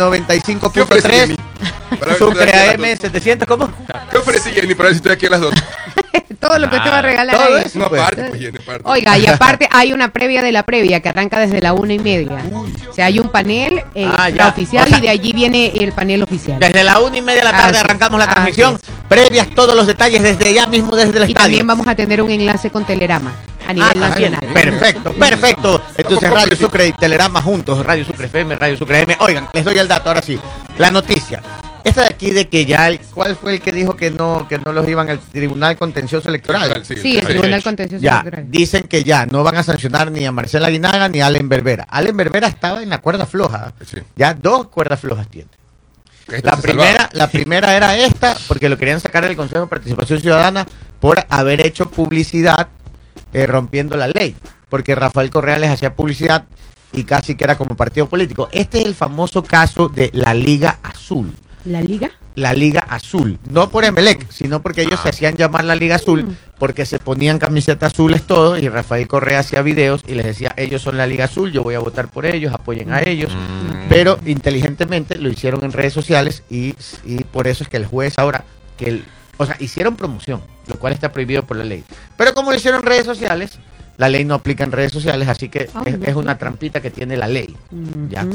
[0.73, 1.13] ¿Qué ofrece 95.3.
[1.13, 1.37] Jenny?
[1.99, 3.69] Para ver si Sucre AM 700, ¿cómo?
[4.13, 5.55] ¿Qué ofrece Jenny para ver si estoy aquí a las dos?
[6.43, 7.63] Todo lo que usted va a regalar Todo ahí.
[7.65, 7.79] eso.
[7.79, 8.03] No, pues.
[8.65, 8.81] pues.
[8.85, 11.99] Oiga, y aparte hay una previa de la previa que arranca desde la una y
[12.01, 12.39] media.
[12.91, 14.49] O sea, hay un panel eh, Ah, ya.
[14.49, 16.59] oficial O sea- y de allí viene el panel oficial.
[16.59, 18.79] Desde la una y media de la tarde Así es, arrancamos la así transmisión.
[19.09, 21.35] Previas, todos los detalles desde ya mismo, desde el Y estadio.
[21.35, 23.33] también vamos a tener un enlace con Telerama
[23.69, 24.41] a nivel Ah, nacional.
[24.53, 25.83] Perfecto, perfecto.
[25.97, 29.17] Entonces Radio Sucre y Telerama juntos, Radio Sucre FM, Radio Sucre M.
[29.21, 30.39] Oigan, les doy el dato ahora sí.
[30.79, 31.41] La noticia.
[31.85, 34.59] Esta de aquí de que ya, el- ¿cuál fue el que dijo que no que
[34.59, 36.85] no los iban al Tribunal Contencioso Electoral?
[36.85, 37.21] Sí, el sí.
[37.27, 38.51] Tribunal Contencioso Ya, Electoral.
[38.51, 41.87] dicen que ya no van a sancionar ni a Marcela Aguinaga ni a Allen Berbera.
[41.91, 43.73] Allen Berbera estaba en la cuerda floja.
[43.85, 43.99] Sí.
[44.17, 45.49] Ya dos cuerdas flojas tiene.
[46.29, 47.11] Esto La primera, salvaba.
[47.15, 50.67] la primera era esta, porque lo querían sacar del Consejo de Participación Ciudadana
[51.01, 52.69] por haber hecho publicidad
[53.33, 54.37] eh, rompiendo la ley.
[54.69, 56.45] Porque Rafael Correa les hacía publicidad
[56.93, 58.49] y casi que era como partido político.
[58.53, 61.35] Este es el famoso caso de la Liga Azul.
[61.65, 62.11] ¿La Liga?
[62.35, 63.39] La Liga Azul.
[63.51, 67.39] No por Emelec, sino porque ellos se hacían llamar la Liga Azul porque se ponían
[67.39, 71.25] camisetas azules todos y Rafael Correa hacía videos y les decía, ellos son la Liga
[71.27, 73.33] Azul, yo voy a votar por ellos, apoyen a ellos.
[73.89, 78.19] Pero inteligentemente lo hicieron en redes sociales y, y por eso es que el juez
[78.19, 78.45] ahora,
[78.77, 79.05] que el,
[79.37, 81.85] o sea, hicieron promoción, lo cual está prohibido por la ley.
[82.17, 83.59] Pero como lo hicieron en redes sociales,
[83.99, 86.91] la ley no aplica en redes sociales, así que Ah, es, es una trampita que
[86.91, 87.55] tiene la ley.
[88.09, 88.27] ¿ya?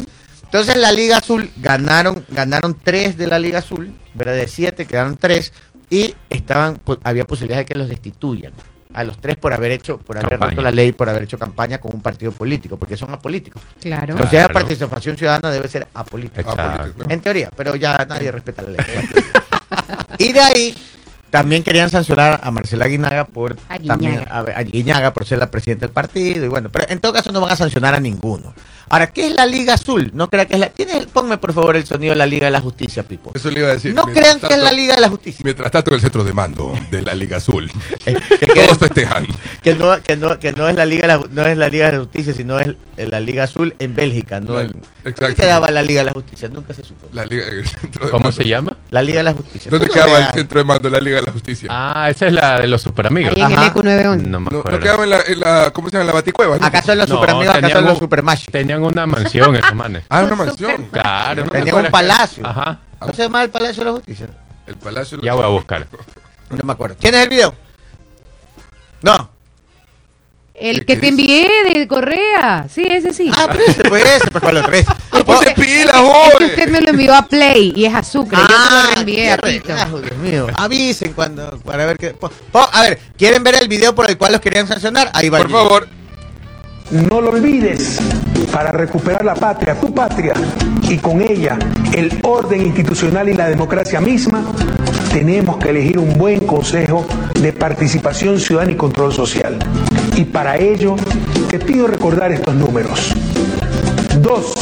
[0.47, 4.33] Entonces la Liga Azul ganaron, ganaron tres de la Liga Azul, ¿verdad?
[4.35, 5.53] De siete quedaron tres
[5.89, 8.53] y estaban, pu- había posibilidad de que los destituyan
[8.93, 10.51] a los tres por haber hecho, por haber Campaña.
[10.51, 13.61] roto la ley, por haber hecho campaña con un partido político, porque son apolíticos.
[13.81, 14.13] Claro.
[14.13, 16.89] Entonces la participación ciudadana debe ser apolítica.
[17.09, 18.79] En teoría, pero ya nadie respeta la ley.
[20.17, 20.77] y de ahí
[21.29, 25.85] también querían sancionar a Marcela Aguinaga por también a, a Guiñaga por ser la presidenta
[25.85, 28.53] del partido y bueno, pero en todo caso no van a sancionar a ninguno.
[28.89, 30.11] Ahora, ¿qué es la Liga Azul?
[30.13, 32.45] No crea que es la ¿Tienes el- ponme por favor el sonido de la Liga
[32.45, 33.31] de la Justicia, Pipo.
[33.33, 33.93] Eso le iba a decir.
[33.93, 35.41] No crean que es tanto- la Liga de la Justicia.
[35.43, 37.69] Mientras tanto, en el centro de mando de la Liga Azul.
[38.05, 39.27] Eh, que, que- Todos festejan.
[39.61, 41.87] que no, que, no, que no es la Liga de la, no es la Liga
[41.87, 45.21] de la Justicia, sino es la Liga Azul en Bélgica, no La- en exacto.
[45.21, 46.47] ¿Dónde quedaba la Liga de la Justicia?
[46.47, 47.07] Nunca se supo.
[47.11, 48.31] La Liga, el centro de ¿Cómo mando.
[48.43, 48.77] se llama?
[48.91, 49.69] La Liga de la Justicia.
[49.69, 51.67] ¿Dónde quedaba no el centro de mando de la Liga de la Justicia?
[51.69, 53.35] Ah, esa es la de los superamigos.
[53.35, 53.67] Ahí en el Ajá.
[53.67, 54.27] EQ 911.
[54.29, 56.01] No me no, no quedaba en la, en la- ¿cómo se llama?
[56.03, 56.57] En la Baticueva.
[56.57, 56.65] ¿no?
[56.65, 57.55] ¿Acaso en los No, superamigos?
[57.55, 58.45] ¿Acaso en los supermash?
[58.51, 60.03] Tenían una mansión esos manes.
[60.09, 60.85] Ah, una mansión.
[60.91, 61.45] Claro.
[61.45, 62.45] ¿no te Tenían un palacio.
[62.45, 62.79] Ajá.
[62.99, 64.27] ¿No se llama el Palacio de la Justicia?
[64.65, 65.19] El Palacio.
[65.21, 65.87] Ya voy a buscar.
[66.49, 66.95] No me acuerdo.
[66.95, 67.53] ¿Tienes el video?
[69.01, 69.29] No.
[70.55, 71.21] El ¿Qué que te dice?
[71.21, 72.65] envié de Correa.
[72.73, 73.29] Sí, ese sí.
[73.31, 74.87] Ah, pero ese, pues ese, pues cuál otro es.
[75.13, 76.49] ¡No puse pilas, es que joder!
[76.49, 78.39] usted me lo envió a Play y es azúcar.
[78.39, 80.47] Yo se Ah, lo reenvié a relajo, Dios mío.
[80.55, 82.09] Avisen cuando, para ver qué.
[82.15, 85.11] po- po- a ver, ¿quieren ver el video por el cual los querían sancionar?
[85.13, 85.37] Ahí va.
[85.37, 85.87] Por favor.
[86.89, 87.99] No lo olvides,
[88.51, 90.33] para recuperar la patria, tu patria,
[90.89, 91.57] y con ella
[91.93, 94.43] el orden institucional y la democracia misma,
[95.11, 97.05] tenemos que elegir un buen consejo
[97.41, 99.57] de participación ciudadana y control social.
[100.15, 100.95] Y para ello,
[101.49, 103.13] te pido recordar estos números.
[104.21, 104.53] 2,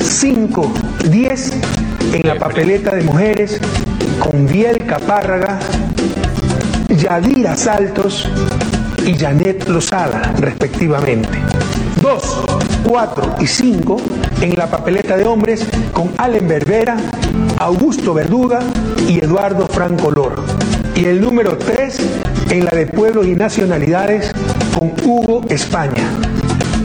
[0.00, 0.72] 5,
[1.10, 1.52] 10
[2.14, 3.60] en la papeleta de mujeres
[4.18, 5.58] con Biel Capárraga,
[6.88, 8.28] Yadira Saltos
[9.04, 11.38] y Janet Lozada, respectivamente.
[12.00, 12.44] 2,
[12.84, 13.96] 4 y 5
[14.40, 16.96] en la papeleta de hombres con Allen Berbera,
[17.58, 18.60] Augusto Verduga
[19.08, 20.42] y Eduardo Franco Loro.
[20.94, 21.98] Y el número 3
[22.50, 24.30] en la de pueblos y nacionalidades
[24.78, 26.02] con Hugo España.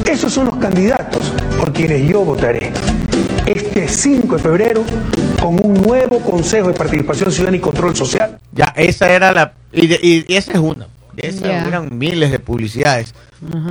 [0.10, 2.72] Esos son los candidatos por quienes yo votaré.
[3.46, 4.84] Este 5 de febrero
[5.42, 9.54] con un nuevo Consejo de Participación Ciudadana y Control Social Ya, esa era la.
[9.72, 10.88] Y, de- y- y esa es una.
[11.16, 13.14] Esas eran miles de publicidades.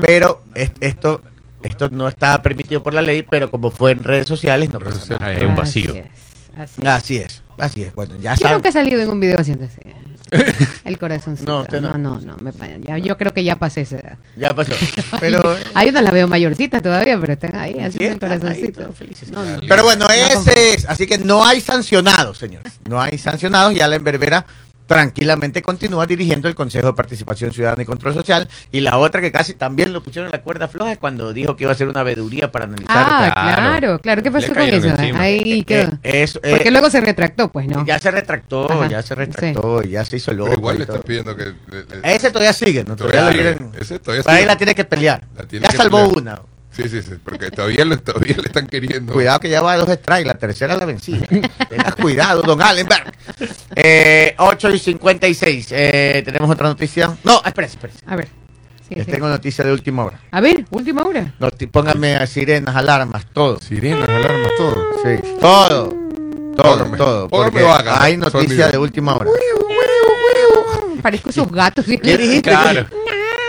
[0.01, 1.21] Pero es- esto,
[1.67, 5.19] esto no estaba permitido por la ley, pero como fue en redes sociales, no pasa
[5.19, 5.33] nada.
[5.35, 5.91] Es un vacío.
[5.91, 6.07] Así es,
[6.57, 6.87] así es.
[6.89, 7.95] Así es, así es.
[7.95, 8.57] Bueno, ya Yo saben.
[8.57, 9.81] nunca he salido en un video haciendo así.
[10.85, 11.51] El corazoncito.
[11.53, 11.97] No, usted no.
[11.97, 14.19] no, no, no, me pa- ya, yo creo que ya pasé esa edad.
[14.37, 14.73] Ya pasó.
[15.21, 15.57] Pero.
[15.75, 18.83] Hay unas las veo mayorcitas todavía, pero están ahí, haciendo el están ahí, corazoncito.
[18.83, 19.31] todos felices.
[19.31, 19.61] No, no.
[19.69, 20.85] Pero bueno, No, ese es.
[20.87, 22.73] Así que no hay sancionados, señores.
[22.89, 23.73] No hay sancionados.
[23.75, 24.45] Y Allen Berbera
[24.87, 28.49] tranquilamente continúa dirigiendo el Consejo de Participación Ciudadana y Control Social.
[28.73, 31.57] Y la otra que casi también lo pusieron en la cuerda floja es cuando dijo
[31.57, 32.87] que iba a hacer una veeduría para analizar.
[32.97, 33.57] Ah, claro.
[33.63, 34.23] claro, claro.
[34.23, 34.87] ¿Qué pasó con eso?
[34.89, 35.21] encima.
[35.21, 35.91] Ahí quedó.
[36.03, 37.85] Eh, eso, eh, Porque luego se retractó, pues, ¿no?
[37.85, 40.51] Ya se retractó, Ajá, ya se retractó, ya se hizo loco.
[40.51, 41.45] Pero igual le están pidiendo que.
[41.45, 41.53] le-
[42.03, 42.97] le- Ese todavía sigue, ¿no?
[42.97, 43.57] Todavía Todavía lo sigue.
[43.71, 44.47] quieren- Ese todavía Por ahí sigue.
[44.47, 45.25] la tiene que pelear.
[45.37, 46.17] La tiene Ya que salvó pelear.
[46.19, 46.41] una.
[46.77, 49.13] Sí, sí, sí, porque todavía, lo- todavía le están queriendo.
[49.15, 51.27] Cuidado que ya va a dos strikes, la tercera la vencida.
[51.69, 53.13] Tengas cuidado, don Allenberg.
[53.75, 55.69] Eh, 8 y 56.
[55.71, 57.17] Eh, ¿Tenemos otra noticia?
[57.25, 58.01] No, espérese, espérese.
[58.07, 58.29] A ver.
[58.89, 59.11] Sí, Les sí.
[59.11, 60.21] tengo noticia de última hora.
[60.31, 61.33] A ver, última hora.
[61.41, 63.59] Noti- pónganme a sirenas, alarmas, todo.
[63.59, 64.85] Sirenas, alarmas, todo.
[65.03, 65.89] Sí, todo.
[66.57, 67.29] Todo, Póngame, todo.
[67.29, 68.27] Porque vaga, hay ¿no?
[68.27, 68.69] noticia Sonido.
[68.71, 69.31] de última hora.
[71.03, 71.85] Parezco esos gatos.
[71.85, 72.51] ¿Qué dijiste?
[72.51, 72.87] Claro.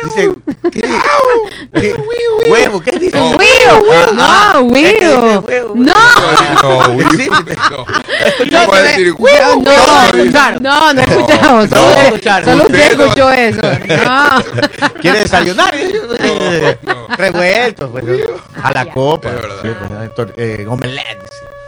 [0.08, 0.32] Dice,
[0.72, 0.82] ¿qué?
[1.82, 1.96] ¿Qué?
[2.50, 3.18] Huevo, ¿qué dice?
[3.18, 3.32] No.
[3.32, 3.86] ¡Huevo!
[4.20, 5.44] Ah, ¡No, dice huevo!
[5.48, 5.74] huevo.
[5.76, 5.94] ¡No!
[7.12, 7.28] Sí.
[7.30, 7.86] no.
[8.46, 9.64] Yo ¿Cómo va a te- decir No, huevo?
[9.64, 13.62] no, no, no no Solo, usted escuchó eso.
[13.88, 14.94] No.
[15.02, 15.74] ¿Quiere desayunar?
[16.84, 17.08] no.
[17.18, 18.06] Revueltos, pues,
[18.64, 19.30] a la copa.
[19.32, 21.18] Pues, tor- eh, omelette.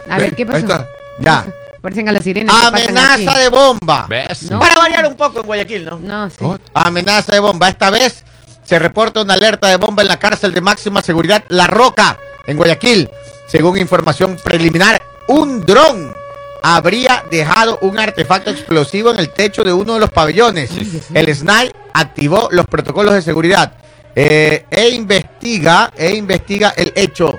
[0.08, 0.58] A ver, ¿qué Ahí pasó?
[0.58, 0.88] está.
[1.18, 1.46] Ya.
[1.80, 2.54] Parecen a las sirenas.
[2.54, 4.06] ¿qué pasan Amenaza de bomba.
[4.08, 4.50] ¿Ves?
[4.50, 4.58] No.
[4.60, 5.98] Para variar un poco en Guayaquil, ¿no?
[5.98, 6.36] No, sí.
[6.40, 7.68] Oh, Amenaza de bomba.
[7.68, 8.22] Esta vez
[8.70, 12.56] se reporta una alerta de bomba en la cárcel de máxima seguridad La Roca, en
[12.56, 13.10] Guayaquil.
[13.48, 16.14] Según información preliminar, un dron
[16.62, 20.70] habría dejado un artefacto explosivo en el techo de uno de los pabellones.
[21.12, 23.72] El SNAI activó los protocolos de seguridad
[24.14, 27.36] eh, e investiga e investiga el hecho.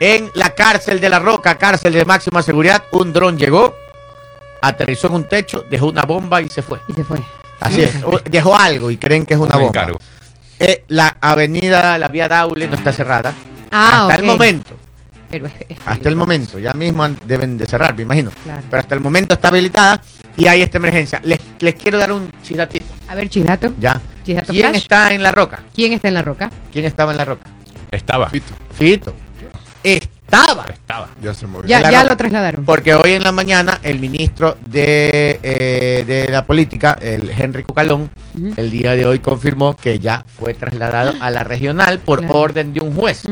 [0.00, 3.72] En la cárcel de La Roca, cárcel de máxima seguridad, un dron llegó,
[4.62, 6.80] aterrizó en un techo, dejó una bomba y se fue.
[6.88, 7.20] Y se fue.
[7.60, 7.92] Así es,
[8.24, 9.68] dejó algo y creen que es una bomba.
[9.68, 9.98] encargo.
[10.58, 13.32] Eh, la avenida, la vía Daule no está cerrada.
[13.70, 14.76] Ah, hasta el momento,
[15.30, 18.30] Pero es- es hasta el momento, ya mismo han- deben de cerrar, me imagino.
[18.44, 18.62] Claro.
[18.70, 20.00] Pero hasta el momento está habilitada
[20.36, 21.20] y hay esta emergencia.
[21.24, 23.72] Les, les quiero dar un chidatito, A ver, Chidato.
[23.78, 24.00] ya.
[24.24, 24.82] Chidato ¿Quién Flash.
[24.82, 25.60] está en la roca?
[25.74, 26.50] ¿Quién está en la roca?
[26.72, 27.50] ¿Quién estaba en la roca?
[27.90, 28.28] Estaba.
[28.28, 29.14] Pito, Fito.
[30.26, 30.64] Estaba.
[30.68, 31.08] Estaba.
[31.22, 31.68] ya se movió.
[31.68, 32.64] Ya, lo trasladaron.
[32.64, 38.10] Porque hoy en la mañana el ministro de, eh, de la política, el Henry Cucalón,
[38.56, 42.34] el día de hoy confirmó que ya fue trasladado a la regional por Claro.
[42.40, 43.22] orden de un juez.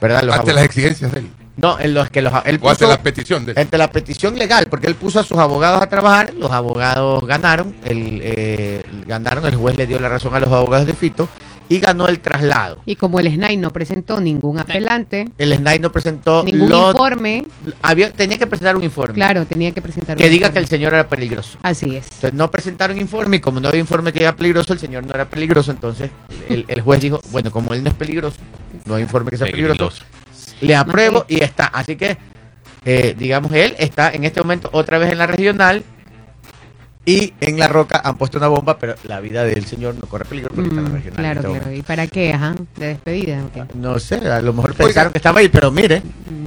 [0.00, 0.22] ¿Verdad?
[0.24, 1.30] Los Ante abogados- las exigencias de él.
[1.56, 3.58] No, en los que los él O ante puso- la petición de él.
[3.58, 7.74] ante la petición legal, porque él puso a sus abogados a trabajar, los abogados ganaron,
[7.84, 11.28] el, eh, ganaron, el juez le dio la razón a los abogados de Fito
[11.68, 12.82] y ganó el traslado.
[12.84, 17.44] Y como el SNAI no presentó ningún apelante, El SNAI no presentó ningún lo- informe,
[17.80, 20.64] había, tenía que presentar un informe claro, tenía que presentar que un diga que el
[20.64, 20.78] informe.
[20.78, 21.58] señor era peligroso.
[21.62, 22.04] Así es.
[22.06, 25.14] Entonces no presentaron informe y como no había informe que era peligroso, el señor no
[25.14, 26.10] era peligroso, entonces
[26.48, 28.36] el, el juez dijo, bueno, como él no es peligroso,
[28.84, 30.04] no hay informe que sea peligroso, Peligroso.
[30.60, 31.66] le apruebo y está.
[31.66, 32.18] Así que,
[32.84, 35.84] eh, digamos, él está en este momento otra vez en la regional
[37.04, 40.24] y en la roca han puesto una bomba, pero la vida del señor no corre
[40.24, 41.16] peligro porque está en la Mm, regional.
[41.16, 41.76] claro, este claro.
[41.76, 42.32] ¿Y para qué?
[42.32, 43.42] Ajá, de despedida.
[43.74, 46.02] No sé, a lo mejor pensaron que estaba ahí, pero mire,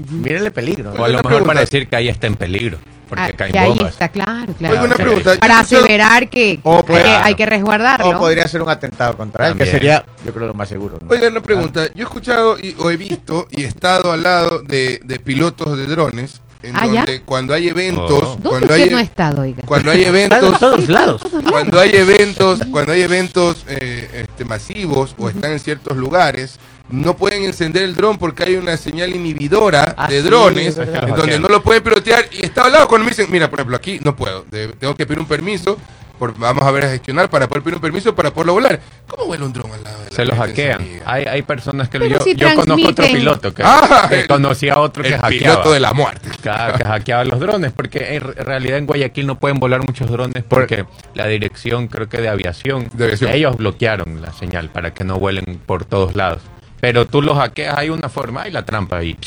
[0.09, 0.91] mírenle peligro.
[0.93, 1.47] O a lo mejor pregunta.
[1.47, 2.77] para decir que ahí está en peligro.
[3.07, 3.91] Porque Ah, caen que ahí bombas.
[3.91, 4.73] está, claro, claro.
[4.73, 5.03] Oiga, una Sí.
[5.03, 5.35] pregunta.
[5.39, 8.09] Para aseverar que, O hay, puede- que hay que resguardarlo.
[8.09, 10.97] O podría ser un atentado contra él, que sería, yo creo, lo más seguro.
[10.99, 11.07] ¿no?
[11.11, 11.85] Oiga, una pregunta.
[11.93, 15.77] Yo he escuchado y, o he visto y he estado al lado de, de pilotos
[15.77, 18.37] de drones en Ah, donde cuando hay eventos, Oh.
[18.41, 19.63] ¿Dónde cuando hay, no ha estado, oiga?
[19.65, 21.21] cuando hay eventos, todos lados.
[21.49, 27.17] cuando hay eventos, cuando hay eventos eh, este, masivos o están en ciertos lugares, no
[27.17, 31.47] pueden encender el dron porque hay una señal inhibidora Ah, de drones en donde no
[31.47, 34.15] lo pueden pilotear y está al lado cuando me dicen, mira, por ejemplo, aquí no
[34.15, 35.77] puedo, de- tengo que pedir un permiso,
[36.15, 38.79] por- vamos a ver a gestionar para poder pedir un permiso para poderlo volar.
[39.07, 41.01] ¿Cómo vuela un dron al lado de la Se los gente hackean.
[41.05, 44.27] Hay, hay personas que lo- yo, si yo conozco otro piloto que, Ah, que el-
[44.27, 45.29] conocía a otro que El hackeaba.
[45.55, 46.29] piloto de la muerte.
[46.41, 50.09] Claro, que hackeaba los drones, porque en re- realidad en Guayaquil no pueden volar muchos
[50.09, 53.31] drones porque la dirección, creo que de aviación, De aviación.
[53.31, 56.41] ellos bloquearon la señal para que no vuelen por todos lados.
[56.81, 59.17] Pero tú los hackeas, hay una forma, hay la trampa y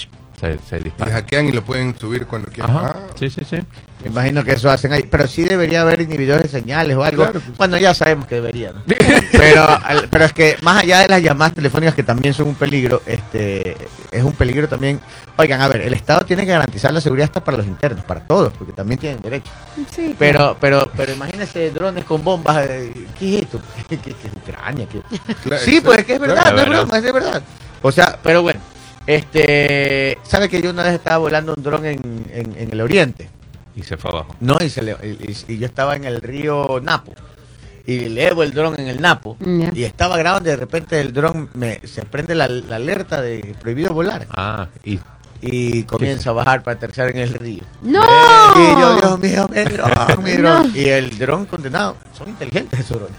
[0.40, 1.12] se, se Y dispara.
[1.12, 2.76] hackean y lo pueden subir cuando quieran.
[2.76, 3.56] Ajá, Ah, sí, sí, sí.
[4.04, 5.02] Me imagino que eso hacen ahí.
[5.10, 7.24] Pero sí debería haber inhibidores de señales o algo.
[7.24, 7.56] Claro, pues.
[7.58, 8.72] Bueno, ya sabemos que debería.
[8.72, 8.82] ¿no?
[9.32, 12.54] pero, al- pero es que más allá de las llamadas telefónicas que también son un
[12.54, 13.76] peligro, este
[14.12, 15.00] es un peligro también.
[15.36, 18.20] Oigan, a ver, el Estado tiene que garantizar la seguridad hasta para los internos, para
[18.20, 19.50] todos, porque también tienen derecho.
[19.94, 22.66] Sí, Pero, pero, pero imagínense drones con bombas.
[22.68, 23.60] eh, ¿Qué es esto?
[23.88, 24.86] ¿Qué, qué- qué es Ucrania?
[24.90, 25.02] ¿Qué-
[25.42, 26.82] claro, Sí, pues es que es verdad, Claro, no es verdad.
[26.82, 27.42] broma, es de verdad.
[27.82, 28.60] O sea, pero bueno,
[29.08, 31.98] este, ¿sabe que yo una vez estaba volando un dron en,
[32.30, 33.28] en- en el oriente?
[33.74, 34.36] Y se fue abajo.
[34.40, 37.12] No, y, se le- y- y- yo estaba en el río Napo.
[37.86, 39.36] Y levo el dron en el Napo.
[39.74, 43.54] Y estaba grabando y de repente el dron me, se prende la, la alerta de
[43.60, 44.26] prohibido volar.
[44.30, 45.00] Ah, y
[45.40, 47.62] y comienza a bajar para aterrizar en el río.
[47.82, 48.02] ¡No!
[48.56, 50.72] Y yo, Dios mío, mi dron, mi dron.
[50.74, 53.18] Y el dron condenado, son inteligentes esos drones.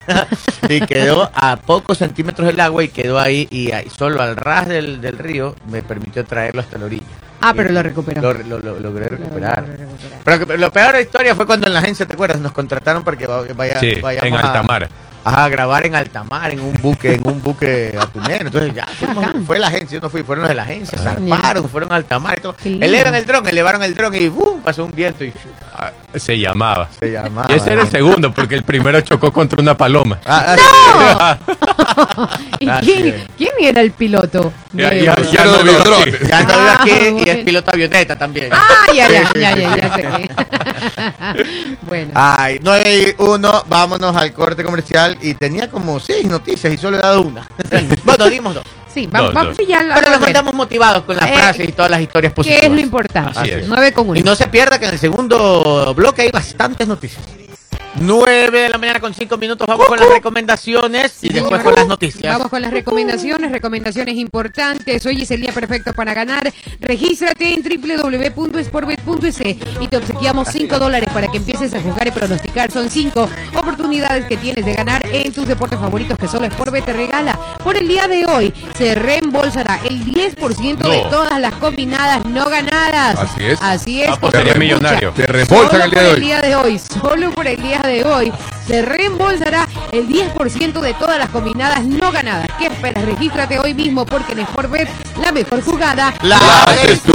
[0.70, 4.68] y quedó a pocos centímetros del agua y quedó ahí y ahí, solo al ras
[4.68, 7.04] del, del río me permitió traerlo hasta la orilla.
[7.42, 8.34] Ah, pero lo recuperó.
[8.34, 9.62] Lo, lo- lo- logré recuperar.
[9.62, 10.22] Lo logré recuperar.
[10.46, 12.42] Pero lo peor de la historia fue cuando en la agencia, ¿te acuerdas?
[12.42, 14.90] Nos contrataron para que va- vaya, Sí, vayamos en a- alta mar.
[15.26, 18.46] A grabar en alta mar, en un buque, en un buque atunero.
[18.48, 21.68] Entonces ya fuimos- fue la agencia, yo no fui, fueron los de la agencia, zarparon,
[21.70, 22.56] fueron a alta mar y todo.
[22.56, 22.86] Qué lindo.
[22.86, 24.62] Elevan el dron, elevaron el dron y ¡bum!
[24.62, 25.34] pasó un viento y
[25.74, 26.90] Ah, Se llamaba.
[27.00, 27.48] se llamaba.
[27.50, 30.20] Y ese era el segundo, porque el primero chocó contra una paloma.
[30.26, 31.38] Ah, ah,
[32.60, 34.52] ¿Y Así quién, era el piloto?
[34.74, 36.06] Ya- ya- Ya ya no no vio.
[36.28, 38.50] Ya yo aquí Ah, y es piloto avioneta también.
[38.52, 41.76] Ah, ya, ya, ya, ya, ya sé que.
[41.84, 42.12] bueno.
[42.16, 46.98] Ay, 9 y 1, vámonos al corte comercial y tenía como seis noticias y solo
[46.98, 47.48] he dado una.
[48.04, 48.64] bueno, dimos dos.
[48.94, 49.80] Sí, vamos, vamos ya.
[49.80, 52.64] al- Pero los mandamos motivados con las Eh, frases y todas las historias ¿Qué positivas.
[52.64, 53.40] es lo importante?
[53.40, 53.68] Así es.
[53.68, 54.20] 9 con 1.
[54.20, 57.24] Y no se pierda que en el segundo bloque hay bastantes noticias.
[57.96, 61.88] 9 de la mañana con 5 minutos, vamos con las recomendaciones y después con las
[61.88, 62.34] noticias.
[62.34, 65.06] Vamos con las recomendaciones, recomendaciones importantes.
[65.06, 66.52] Hoy es el día perfecto para ganar.
[66.80, 69.40] Regístrate en www.sportbet.es
[69.82, 72.72] y te obsequiamos 5 dólares para que empieces a jugar y pronosticar.
[72.72, 76.94] Son 5 oportunidades que tienes de ganar en tus deportes favoritos que solo Sportbet te
[76.94, 77.38] regala.
[77.64, 81.10] Por el día de hoy se reembolsará el 10% de No.
[81.10, 83.20] todas las combinadas no ganadas.
[83.20, 83.62] Así es.
[83.62, 84.10] Así es.
[84.10, 85.12] Ah, pues sería millonario.
[85.12, 87.79] Te reembolsan Solo el día por de el día de hoy, solo por el día
[87.88, 88.34] de hoy,
[88.68, 92.48] se reembolsará el 10% de todas las combinadas no ganadas.
[92.58, 93.06] ¿Qué esperas?
[93.06, 94.90] Regístrate hoy mismo porque en Sportbet
[95.22, 97.14] la mejor jugada La haces tú.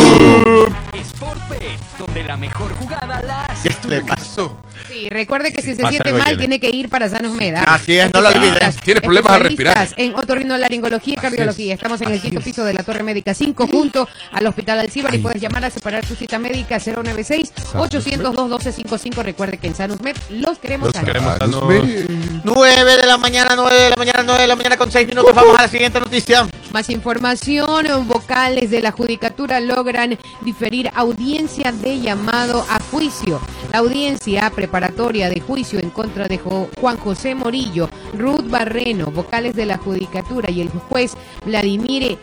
[1.98, 3.68] Donde la mejor jugada la hace.
[3.68, 4.56] ¿Qué le pasó?
[4.88, 6.38] Sí, recuerde que si se siente algo mal lleno.
[6.40, 7.54] tiene que ir para Sanos Med.
[7.54, 7.64] ¿ah?
[7.74, 8.76] Así es, no lo olvides.
[8.84, 9.76] Tiene problemas al respirar.
[9.76, 11.74] Especialistas En otorrinolaringología y cardiología.
[11.74, 15.18] Estamos en el quinto piso de la Torre Médica 5 junto al Hospital Alcibar y
[15.18, 19.22] puedes llamar a separar tu cita médica 096-802-1255.
[19.22, 21.06] Recuerde que en Sanus Med los queremos Los sanos.
[21.08, 21.62] queremos sanos.
[22.44, 25.34] 9 de la mañana, 9 de la mañana, 9 de la mañana con 6 minutos.
[25.34, 26.46] Vamos a la siguiente noticia.
[26.72, 33.40] Más información, vocales de la Judicatura logran diferir audiencia llamado a juicio.
[33.72, 39.66] La audiencia preparatoria de juicio en contra de Juan José Morillo, Ruth Barreno, vocales de
[39.66, 42.18] la Judicatura y el juez Vladimir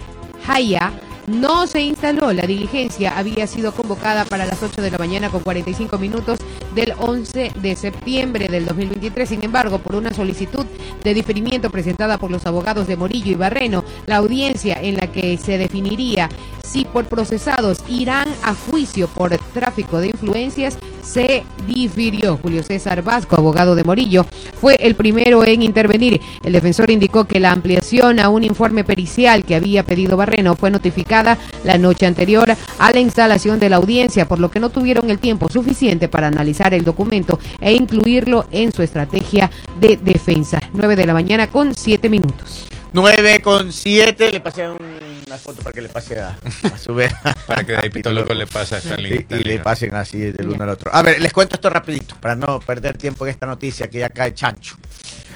[0.46, 0.92] Jaya
[1.28, 2.34] no se instaló.
[2.34, 6.40] La diligencia había sido convocada para las 8 de la mañana con 45 minutos
[6.76, 9.30] del 11 de septiembre del 2023.
[9.30, 10.66] Sin embargo, por una solicitud
[11.04, 15.38] de diferimiento presentada por los abogados de Morillo y Barreno, la audiencia en la que
[15.38, 16.30] se definiría
[16.64, 22.38] si por procesados irán a juicio por tráfico de influencias se difirió.
[22.42, 24.26] Julio César Vasco, abogado de Morillo,
[24.60, 26.22] fue el primero en intervenir.
[26.44, 30.72] El defensor indicó que la ampliación a un informe pericial que había pedido Barreno fue
[30.72, 35.10] notificada la noche anterior a la instalación de la audiencia, por lo que no tuvieron
[35.10, 40.60] el tiempo suficiente para analizar el documento e incluirlo en su estrategia de defensa.
[40.74, 42.68] 9 de la mañana con 7 minutos.
[42.94, 44.32] 9 con 7.
[44.32, 46.38] Le pasé una foto para que le pase a,
[46.74, 47.14] a su vez.
[47.48, 50.50] Para que de ahí pito loco le pasa a esta Y, le pasen así del
[50.50, 50.94] uno al otro.
[50.94, 54.10] A ver, les cuento esto rapidito para no perder tiempo en esta noticia que ya
[54.10, 54.76] cae chancho.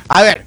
[0.09, 0.45] A ver,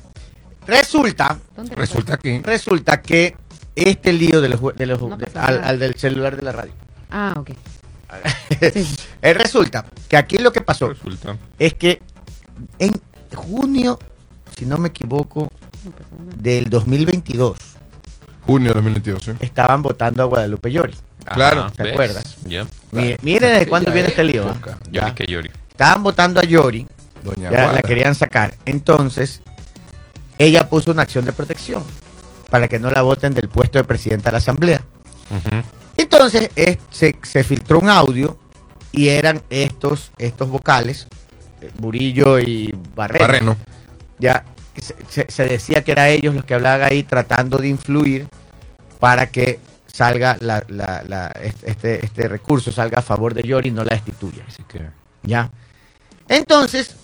[0.67, 3.35] resulta, ¿Dónde Resulta que resulta que
[3.75, 5.69] este lío de los, jue- de los No de- pasa al, nada.
[5.69, 6.73] al del celular de la radio.
[7.11, 7.51] Ah, ok.
[9.21, 11.37] Eh, resulta que aquí lo que pasó Resulta.
[11.59, 12.01] es que
[12.79, 12.93] en
[13.35, 13.99] junio,
[14.57, 15.51] si no me equivoco,
[16.37, 17.57] del 2022
[18.47, 19.33] junio de 2022, ¿sí?
[19.41, 20.95] estaban votando a Guadalupe Llori.
[21.35, 21.71] Claro.
[21.73, 21.93] ¿te ¿ves?
[21.93, 22.37] acuerdas?
[22.93, 24.49] Mi- Miren desde cuándo Ya viene es este lío.
[24.49, 24.79] ¿ah?
[24.91, 25.51] Llori que llori.
[25.71, 26.87] Estaban votando a Llori,
[27.23, 28.55] Doña ya la querían sacar.
[28.65, 29.43] Entonces,
[30.39, 31.83] ella puso una acción de protección
[32.51, 34.81] para que no la voten del puesto de presidenta de la Asamblea.
[36.19, 38.37] Entonces, es- se, se filtró un audio
[38.91, 41.07] y eran estos, estos vocales,
[41.61, 43.25] eh, Murillo y Barreno.
[43.27, 43.57] Barreno.
[44.19, 44.45] Ya
[45.29, 48.27] se, decía que eran ellos los que hablaban ahí tratando de influir
[48.99, 53.73] para que salga la, la- la- este, este recurso, salga a favor de Yori y
[53.73, 54.43] no la destituya.
[54.49, 54.81] Así que.
[55.23, 55.53] ¿Ya?
[56.29, 56.97] Entonces,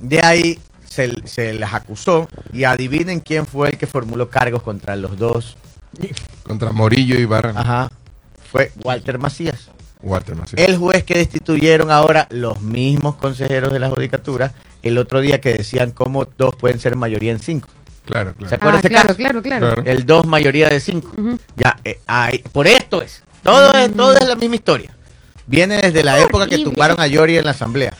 [0.00, 4.96] de ahí se, se las acusó y adivinen quién fue el que formuló cargos contra
[4.96, 5.58] los dos.
[6.44, 7.60] Contra Morillo y Barreno.
[7.60, 7.90] Ajá.
[8.52, 9.70] Fue Walter Macías.
[10.02, 10.60] Walter Macías.
[10.68, 15.54] El juez que destituyeron ahora los mismos consejeros de la judicatura el otro día que
[15.54, 17.68] decían cómo dos pueden ser mayoría en cinco.
[18.04, 18.56] Claro, ¿Se claro.
[18.56, 19.16] acuerda Ah, ese claro, caso?
[19.16, 19.82] claro, claro, Claro.
[19.90, 21.10] El dos mayoría de cinco.
[21.56, 23.22] Ya, eh, ahí- por esto es.
[23.42, 24.94] Todo es, todo es la misma historia.
[25.46, 27.92] Viene desde la época que tumbaron a Yori en la asamblea.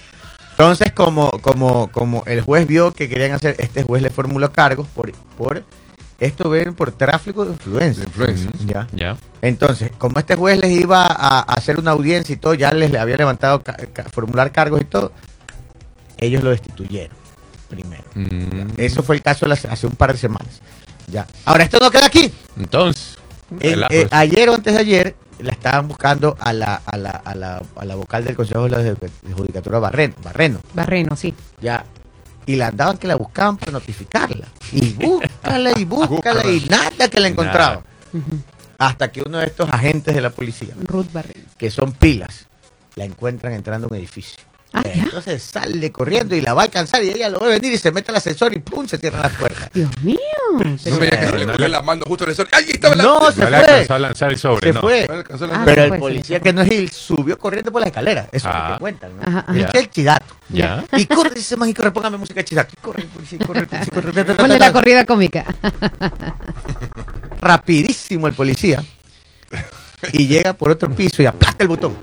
[0.53, 4.87] Entonces, como, como, como el juez vio que querían hacer, este juez le formuló cargos
[4.89, 5.63] por, por
[6.21, 8.03] esto ven por tráfico de influencia.
[8.05, 8.53] De influencias.
[8.67, 8.87] Ya.
[8.93, 9.17] Ya.
[9.43, 12.99] Entonces, como este juez les iba a, hacer una audiencia y todo, ya les le
[12.99, 15.13] había levantado ca- ca- formular cargos y todo,
[16.19, 17.17] ellos lo destituyeron
[17.69, 18.05] primero.
[18.15, 20.61] Mm, Eso fue el caso hace un par de semanas.
[21.09, 21.27] Ya.
[21.45, 22.33] Ahora, esto no queda aquí.
[22.57, 23.19] Entonces,
[23.61, 27.35] Eh, eh, ayer o antes de ayer la estaban buscando a la, a la, a
[27.35, 30.61] la, a la vocal del Consejo de la Judicatura Barreno, Barreno.
[30.73, 31.35] Barreno, sí.
[31.61, 31.85] Ya.
[32.47, 34.47] Y la andaban que la buscaban para notificarla.
[34.73, 37.81] Y búscala y búscala y nada que la encontraban.
[38.83, 41.47] Hasta que uno de estos agentes de la policía, Ruth Barreno.
[41.57, 42.47] que son pilas,
[42.97, 44.43] la encuentran entrando a un edificio.
[44.75, 44.83] Ah.
[44.85, 47.93] Entonces sale corriendo y la va a alcanzar y ella lo ve venir y se
[47.93, 48.87] mete al ascensor y ¡pum!
[48.89, 49.69] se cierra la puerta.
[49.75, 50.17] Dios mío.
[50.51, 52.49] No me digas que se le cogió la mano justo en el sol.
[52.53, 53.03] ¡Ay, estaba la...
[53.03, 53.67] No, se No le fue.
[53.69, 54.81] alcanzó a lanzar el sobre, Se no.
[54.81, 55.07] fue.
[55.09, 55.15] No
[55.53, 55.63] Ah.
[55.65, 58.29] Pero el fue, se policía que no es Gil subió corriendo por la escalera.
[58.33, 58.73] Eso es lo Ah.
[58.75, 59.23] que cuentan, ¿no?
[59.23, 59.59] Ajá, ajá.
[59.59, 60.37] Y que el chidato.
[60.49, 60.85] Ya.
[60.97, 62.73] Y corre, dice más y corre, póngame música chidato.
[62.73, 64.13] Y corre el policía, y corre el policía, y corre.
[64.13, 65.45] ta, ta, Ponle la corrida cómica.
[67.41, 68.83] Rapidísimo el policía.
[70.13, 71.97] Y llega por otro piso y aplasta el botón.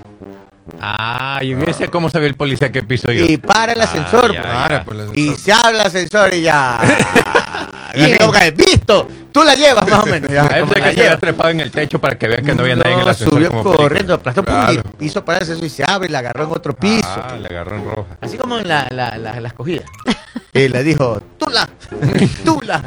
[0.80, 3.24] Ah, y ese cómo sabía el policía qué piso yo.
[3.24, 4.32] Y para el ascensor.
[4.32, 4.42] ya.
[4.42, 4.94] Para, ya.
[4.94, 6.80] la- Y se habla el ascensor y ya.
[7.94, 10.30] y que, visto, tú la llevas más o menos.
[10.30, 11.20] Ya, pensé la que se había llevas.
[11.20, 13.34] trepado en el techo para que vean que no había nadie en el ascensor.
[13.34, 14.44] subió como corriendo, aplastó
[15.00, 17.08] y hizo para el ascensor y se abre y la agarró en otro piso.
[17.08, 18.16] Ah, le agarró en roja.
[18.20, 19.82] Así como en la, la, la, la escogida.
[20.52, 21.68] Y le dijo, tú la,
[22.44, 22.82] tú la,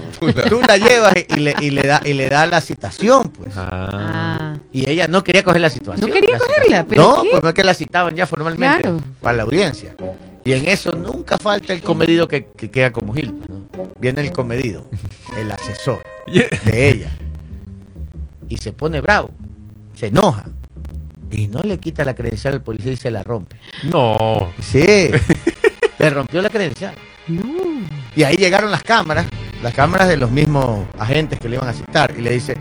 [0.49, 3.53] tú la llevas y le, y le da y le da la citación, pues.
[3.55, 4.57] Ah.
[4.72, 6.09] Y ella no quería coger la situación.
[6.09, 6.86] No quería la cogerla.
[6.86, 7.30] ¿pero No, qué?
[7.32, 8.99] pues no es que la citaban ya formalmente Claro.
[9.22, 9.95] para la audiencia.
[10.45, 13.34] Y en eso nunca falta el comedido que, que queda como Gil.
[13.47, 13.88] ¿no?
[13.99, 14.86] Viene el comedido,
[15.38, 16.03] el asesor
[16.66, 17.11] de ella.
[18.49, 19.32] Y se pone bravo,
[19.95, 20.45] se enoja.
[21.32, 23.55] Y no le quita la credencial al policía y se la rompe.
[23.84, 24.51] No.
[24.61, 25.09] Sí,
[26.03, 26.95] le rompió la credencial.
[27.27, 27.43] No.
[28.15, 29.25] Y ahí llegaron las cámaras,
[29.61, 32.13] las cámaras de los mismos agentes que le iban a citar.
[32.17, 32.55] Y le dice,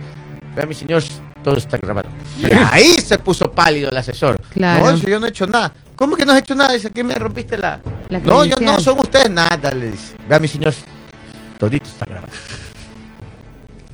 [0.54, 1.02] vea mi señor,
[1.42, 2.08] todo está grabado.
[2.38, 4.40] Y ahí se puso pálido el asesor.
[4.52, 4.84] Claro.
[4.84, 5.72] No, eso yo no he hecho nada.
[5.96, 6.72] ¿Cómo que no has hecho nada?
[6.72, 7.80] Dice, ¿qué me rompiste la...?
[8.08, 10.14] La no, yo no, son ustedes nada, le dice.
[10.28, 10.74] Vea mi señor,
[11.58, 12.32] todito está grabado.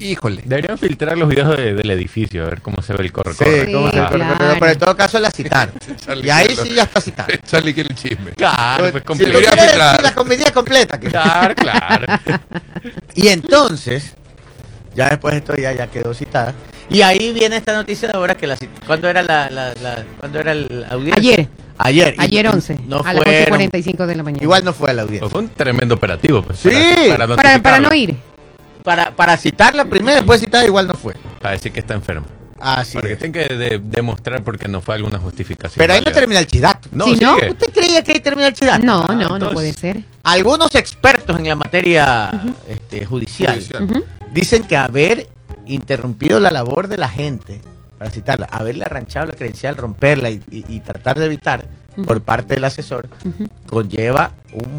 [0.01, 0.43] Híjole.
[0.45, 3.33] Deberían filtrar los videos de- del edificio, a ver cómo se ve el corre.
[3.35, 3.73] Sí, corre.
[3.73, 4.11] ¿cómo se claro.
[4.39, 5.31] pero, pero en todo caso la.
[5.31, 7.29] Charlie y ahí sí ya está citado.
[7.47, 8.31] Charlie quiere el chisme.
[8.33, 10.03] Claro, pues Si filtrar.
[10.03, 10.99] la comedia completa.
[11.01, 12.07] que- Claro, claro.
[13.15, 14.15] Y entonces,
[14.95, 16.55] ya después esto ya, ya quedó citada.
[16.91, 20.05] Y ahí viene esta noticia de ahora que la cit- ¿Cuándo era la, la, la-
[20.21, 21.19] ¿cuándo era la audiencia?
[21.35, 21.49] Ayer.
[21.81, 22.15] Ayer.
[22.19, 22.79] Ayer 11.
[22.87, 23.61] No a las fueron.
[23.61, 24.43] 11.45 de la mañana.
[24.43, 25.29] Igual no fue a la Pues audiencia.
[25.31, 26.43] fue un tremendo operativo.
[26.43, 26.71] Pues, Sí.
[27.11, 28.17] Para, para, no ir.
[28.89, 31.13] Para, para citarla primero, después citada igual no fue.
[31.43, 32.27] Para decir que está enfermo.
[32.59, 33.19] Así Porque es.
[33.19, 35.77] tienen que de- demostrar porque no fue alguna justificación.
[35.79, 36.89] Pero ahí no termina el chidato.
[36.93, 37.51] No, Si no, sigue.
[37.51, 38.83] ¿Usted creía que ahí termina el chidato?
[38.87, 40.03] No, Ah, no, no entonces- puede ser.
[40.23, 42.31] Algunos expertos en la materia
[42.67, 43.63] este, judicial,
[44.33, 45.29] dicen que haber
[45.67, 47.61] interrumpido la labor de la gente
[47.99, 51.67] para citarla, haberle arranchado la credencial, romperla y, y- y tratar de evitar
[52.07, 53.07] por parte del asesor,
[53.67, 54.33] conlleva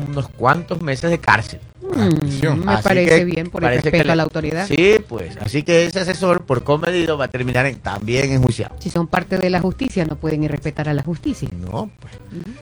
[0.08, 1.60] unos cuantos meses de cárcel.
[1.96, 4.68] Mm, me Así parece que bien por el respeto le- a la autoridad.
[4.68, 5.36] Sí, pues.
[5.38, 8.76] Así que ese asesor, por comedido, va a terminar en- también enjuiciado.
[8.80, 11.50] Si son parte de la justicia, no pueden ir respetar a la justicia.
[11.60, 12.14] No, pues.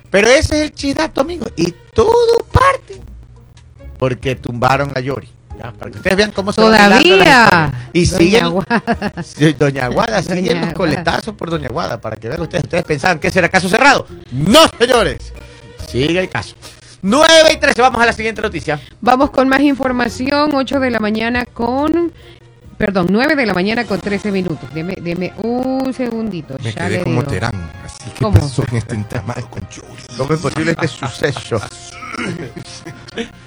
[0.10, 1.46] Pero ese es el chidato, amigo.
[1.56, 3.02] Y todo parte
[3.98, 5.30] porque tumbaron a Yori.
[5.58, 7.90] Ya, para que ustedes vean cómo se Todavía.
[7.92, 8.44] Y Doña siguen.
[8.44, 8.84] Aguada.
[9.24, 12.64] Sí, Doña Aguada, siguen los coletazos por Doña Aguada, para que vean ustedes.
[12.66, 14.06] Ustedes pensaban que ese era caso cerrado.
[14.32, 15.34] No, señores.
[15.90, 16.56] Sigue el caso.
[17.08, 18.82] 9 y 13, vamos a la siguiente noticia.
[19.00, 20.54] Vamos con más información.
[20.54, 22.12] 8 de la mañana con.
[22.78, 24.74] Perdón, 9 de la mañana con 13 minutos.
[24.74, 26.58] Deme, deme un segundito.
[26.62, 27.32] Me ya quedé como digo.
[27.32, 27.72] Terán.
[27.86, 28.38] Así que ¿Cómo?
[28.38, 30.18] pasó en este entramado con Yuri.
[30.18, 31.62] ¿Cómo es posible este suceso?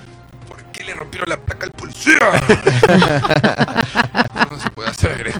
[0.90, 2.18] ¿Por qué le rompieron la placa al policía?
[4.50, 5.32] no se puede hacer.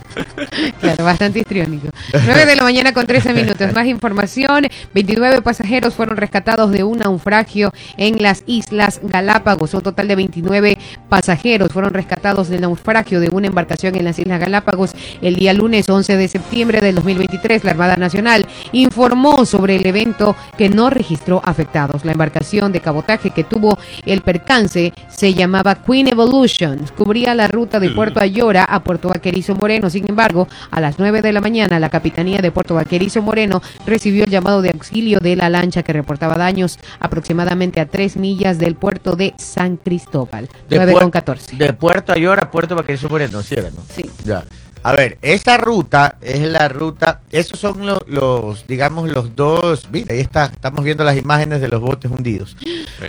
[0.81, 1.89] Claro, bastante histriónico.
[2.13, 3.73] 9 de la mañana con 13 minutos.
[3.73, 4.67] Más información.
[4.95, 9.75] 29 pasajeros fueron rescatados de un naufragio en las Islas Galápagos.
[9.75, 10.79] Un total de 29
[11.09, 14.93] pasajeros fueron rescatados del naufragio de una embarcación en las Islas Galápagos
[15.23, 17.65] el día lunes 11 de septiembre del 2023.
[17.65, 22.05] La Armada Nacional informó sobre el evento que no registró afectados.
[22.05, 26.79] La embarcación de cabotaje que tuvo el percance se llamaba Queen Evolution.
[26.97, 29.91] Cubría la ruta de Puerto Ayora a Puerto Vaquerizo Moreno.
[29.91, 34.25] Sin embargo, a las 9 de la mañana, la Capitanía de Puerto Vaquerizo Moreno recibió
[34.25, 38.75] el llamado de auxilio de la lancha que reportaba daños aproximadamente a 3 millas del
[38.77, 40.49] puerto de San Cristóbal.
[40.71, 41.57] 9 Puer- con 14.
[41.57, 43.83] De Puerto Ayora a Puerto Vaquerizo Moreno, ¿sí era, no?
[43.95, 44.09] Sí.
[44.25, 44.45] Ya.
[44.83, 50.15] A ver, esa ruta es la ruta, esos son los, los, digamos, los dos, mira,
[50.15, 52.57] ahí está, estamos viendo las imágenes de los botes hundidos.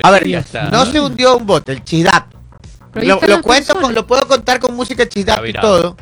[0.03, 0.69] A ver, Ya está.
[0.69, 2.37] no se hundió un bote, el chidato.
[2.95, 5.95] Lo, cuento, con- lo puedo contar con música chidata Está y todo.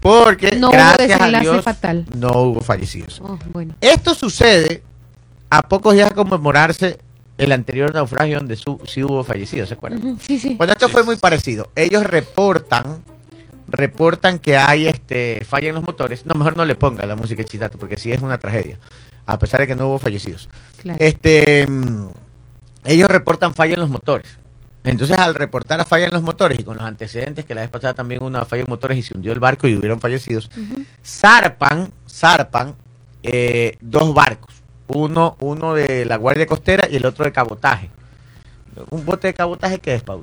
[0.00, 2.04] Porque No hubo gracias a Dios fatal.
[2.16, 3.20] no hubo fallecidos.
[3.22, 3.74] Oh, bueno.
[3.80, 4.82] Esto sucede
[5.50, 6.98] a pocos días de conmemorarse
[7.36, 10.18] el anterior naufragio donde su- sí hubo fallecidos, ¿se acuerdan?
[10.20, 10.54] Sí, sí.
[10.56, 11.70] Bueno, esto fue muy parecido.
[11.76, 13.02] Ellos reportan,
[13.68, 16.26] reportan que hay este falla en los motores.
[16.26, 18.78] No, mejor no le ponga la música de Chitato, porque sí es una tragedia.
[19.26, 20.48] A pesar de que no hubo fallecidos.
[20.80, 20.98] Claro.
[21.00, 22.08] Este, mm,
[22.84, 24.38] ellos reportan falla en los motores.
[24.84, 27.70] Entonces, al reportar a falla en los motores y con los antecedentes que la vez
[27.70, 30.50] pasada también hubo una falla en motores y se hundió el barco y hubieron fallecidos,
[31.04, 32.74] zarpan, zarpan
[33.22, 34.54] eh, dos barcos.
[34.86, 37.90] Uno, uno de la Guardia Costera y el otro de cabotaje.
[38.90, 40.22] Un bote de cabotaje que es, Paul.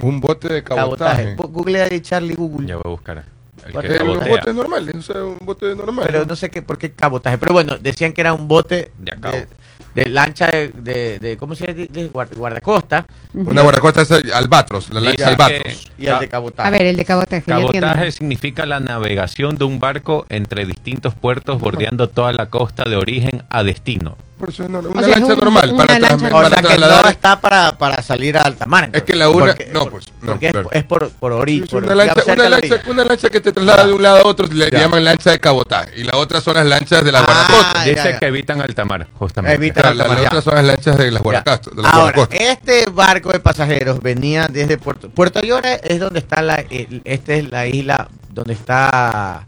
[0.00, 1.36] Un bote de cabotaje.
[1.36, 2.66] Bu- Google ahí Charlie Google.
[2.66, 3.24] Ya voy a buscar.
[3.64, 6.04] El que normales, o sea, un bote normal.
[6.06, 7.38] Pero no sé qué, por qué cabotaje.
[7.38, 9.46] Pero bueno, decían que era un bote De de,
[9.94, 11.86] de lancha de, de, de- ¿cómo se llama?
[11.88, 15.90] De guard- guardacosta Una guardacosta es el albatros, la lancha Dice albatros.
[15.96, 16.68] y el de cabotaje.
[16.68, 17.42] A ver, el de cabotaje.
[17.42, 22.96] Cabotaje significa la navegación de un barco entre distintos puertos bordeando toda la costa de
[22.96, 24.16] origen a destino.
[24.42, 25.70] Por eso es no- O una sea, lancha un- normal.
[25.72, 27.04] una para, lancha trasla- o para sea que trasladar.
[27.04, 28.90] no está para, para salir a alta mar.
[28.92, 30.68] Es que la una- Porque- no, pues, no, porque es- claro.
[30.72, 31.64] es, por, por orilla.
[31.78, 32.90] una, lancha, una, la lancha, orilla.
[32.90, 33.86] una lancha que te traslada Ya.
[33.86, 34.80] de un lado a otro le Ya.
[34.80, 35.92] llaman lancha de cabotaje.
[36.00, 37.84] Y la otra son las lanchas de la Ah, guardacosta.
[37.86, 39.54] ya, Dice que evitan alta mar, justamente.
[39.58, 41.22] Evita- Claro, la- alta mar, las otras son las lanchas de las.
[41.22, 46.42] De las Ahora, este barco de pasajeros venía desde Puerto Puerto Llora es donde está
[46.42, 46.64] la
[47.04, 49.46] esta es la isla donde está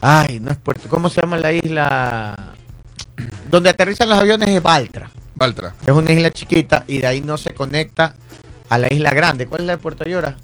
[0.00, 2.54] ay, no es Puerto, ¿cómo se llama la isla?
[3.50, 5.10] Donde aterrizan los aviones es Baltra.
[5.34, 5.74] Baltra.
[5.86, 8.14] Es una isla chiquita y de ahí no se conecta
[8.68, 9.46] a la isla grande.
[9.46, 10.36] ¿Cuál es la de Puerto Llora?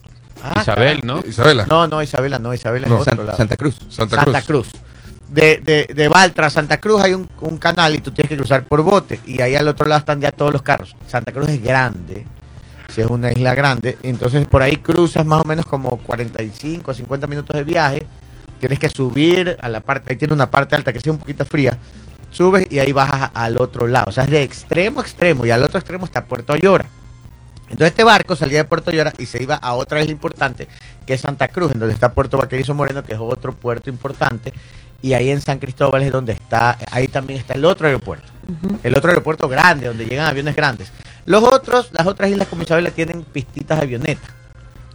[0.42, 1.20] Ah, Isabel, ¿no?
[1.26, 1.66] Isabela.
[1.66, 3.36] No, no, Isabela no, Isabela No, es otro San- lado.
[3.38, 3.78] Santa Cruz.
[3.88, 4.68] Santa, Santa Cruz.
[4.68, 4.82] Cruz.
[5.30, 8.36] De, de, de Baltra a Santa Cruz hay un, un canal y tú tienes que
[8.36, 9.20] cruzar por bote.
[9.26, 10.94] Y ahí al otro lado están ya todos los carros.
[11.06, 12.26] Santa Cruz es grande.
[12.92, 13.96] Si es una isla grande.
[14.02, 18.06] Entonces por ahí cruzas más o menos como 45, 50 minutos de viaje.
[18.60, 20.12] Tienes que subir a la parte.
[20.12, 21.78] Ahí tiene una parte alta que sea un poquito fría.
[22.32, 24.06] Subes y ahí bajas al otro lado.
[24.08, 25.46] O sea, es de extremo a extremo.
[25.46, 26.86] Y al otro extremo está Puerto Llora.
[27.64, 30.68] Entonces este barco salía de Puerto Llora y se iba a otra isla importante,
[31.06, 34.52] que es Santa Cruz, en donde está Puerto Vaquerizo Moreno, que es otro puerto importante.
[35.00, 38.26] Y ahí en San Cristóbal es donde está, ahí también está el otro aeropuerto.
[38.82, 40.92] El otro aeropuerto grande, donde llegan aviones grandes.
[41.24, 44.28] Los otros, las otras islas como Isabela tienen pistitas de avioneta.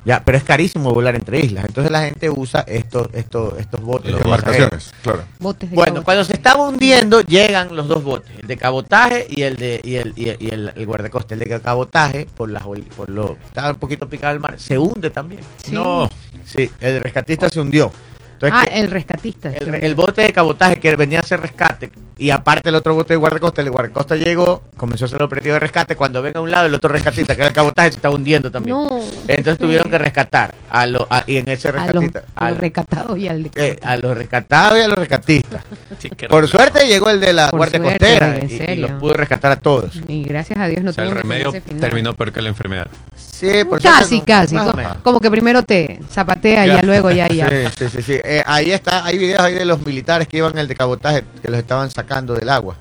[0.08, 1.66] Ya, pero es carísimo volar entre islas.
[1.66, 4.10] Entonces la gente usa estos, estos, estos botes.
[4.14, 5.24] Las embarcaciones, claro.
[5.38, 6.06] Botes de Bueno, cabotaje.
[6.06, 9.96] cuando se estaba hundiendo, llegan los dos botes, el de cabotaje y el de y
[9.96, 11.34] el, y el, y el- el guardacosta.
[11.34, 12.64] El de cabotaje, por las
[12.96, 15.42] por lo estaba un poquito picado el mar, se hunde también.
[15.62, 15.74] Sí.
[15.74, 16.10] No,
[16.46, 17.92] Sí, el rescatista se hundió.
[18.40, 19.50] Entonces, Ah, que- el rescatista.
[19.50, 23.14] el, el bote de cabotaje que venía a hacer rescate y aparte el otro bote
[23.14, 25.96] de guardacosta, el guardacosta llegó, comenzó a hacer el operativo de rescate.
[25.96, 28.52] Cuando venga a un lado, el otro rescatista, que era el cabotaje, se está hundiendo
[28.52, 28.76] también.
[28.78, 29.00] No.
[29.28, 33.44] Entonces tuvieron que rescatar a los y en ese rescatista a los recatados y al
[33.44, 35.64] de eh, a los rescatados y a los rescatistas.
[36.00, 39.14] sí, Por suerte llegó el de la Por Guardia suerte, Costera en y- los pudo
[39.14, 40.00] rescatar a todos.
[40.08, 41.82] Y gracias a Dios no O sea, el remedio ese final.
[41.82, 42.88] terminó peor que la enfermedad.
[43.40, 44.56] Sí, por Casi, casi.
[45.04, 46.82] Como que primero te zapatea y Ya.
[46.82, 47.48] luego ya, ya.
[47.48, 48.02] Sí, sí, sí.
[48.02, 48.14] sí.
[48.24, 51.24] Eh, ahí está, hay videos ahí de los militares que iban en el de cabotaje,
[51.42, 52.76] que los estaban sacando del agua,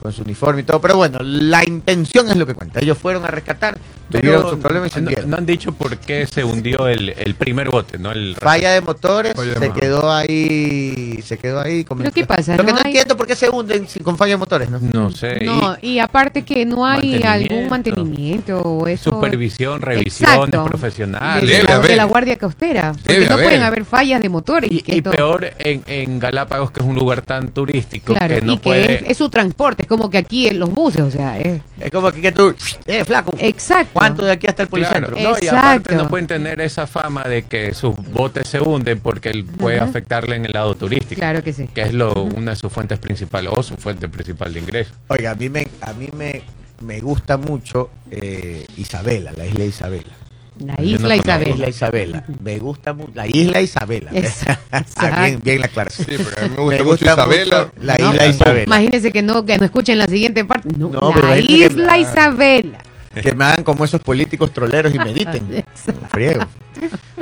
[0.00, 0.80] con su uniforme y todo.
[0.80, 2.78] Pero bueno, la intención es lo que cuenta.
[2.78, 3.76] Ellos fueron a rescatar,
[4.10, 8.12] Pero no, no han dicho por qué se hundió el, el primer bote, ¿no?
[8.12, 9.80] El Falla de motores, Falla de se motores.
[9.82, 11.84] quedó ahí, se quedó ahí.
[11.84, 12.56] ¿Pero qué pasa?
[12.56, 14.70] Lo que ¿No no hay- entiendo por qué se hunden si- con falla de motores,
[14.70, 14.78] ¿no?
[14.80, 15.44] No sé.
[15.44, 18.60] No, y aparte que no hay algún Mantenimiento.
[18.60, 19.10] o eso.
[19.10, 20.64] supervisión, revisiones Exacto.
[20.64, 21.48] profesionales.
[21.48, 21.96] de, la, de haber.
[21.96, 22.92] la Guardia Costera.
[22.92, 23.44] Porque Debe no haber.
[23.46, 24.70] pueden haber fallas de motores.
[24.72, 28.56] Y, peor en, en Galápagos, que es un lugar tan turístico Claro, que no y
[28.58, 28.94] que puede.
[28.96, 29.82] es, es su transporte.
[29.82, 31.60] Es como que aquí en los buses, o sea, es.
[31.80, 32.54] Es como que, que tú,
[32.86, 33.95] eh, flaco, Exacto.
[33.98, 35.16] ¿Cuánto de aquí hasta el Claro, policentro?
[35.16, 35.94] no, y aparte Exacto.
[35.96, 40.36] no pueden tener esa fama de que sus botes se hunden porque él puede afectarle
[40.36, 41.68] en el lado turístico, Claro que sí.
[41.74, 44.92] que es lo, una de sus fuentes principales o su fuente principal de ingreso.
[45.08, 46.42] Oiga, a mí me, a mí me,
[46.80, 50.12] me gusta mucho eh, Isabela, la isla Isabela.
[50.58, 51.08] La no isla conozco.
[51.08, 51.48] La Isabel.
[51.50, 52.24] isla Isabela.
[52.42, 53.10] Me gusta mucho.
[53.14, 54.10] La isla Isabela.
[54.96, 56.08] Ah, bien, bien la aclaración.
[56.08, 57.58] Sí, pero a mí me gusta Isabela.
[57.64, 58.64] mucho la No, isla Isabela.
[58.64, 60.70] Imagínense que no, que no escuchen la siguiente parte.
[60.78, 62.78] No, No, la isla Isabela.
[63.22, 65.64] Que me hagan como esos políticos troleros y mediten.
[66.10, 66.44] Friego.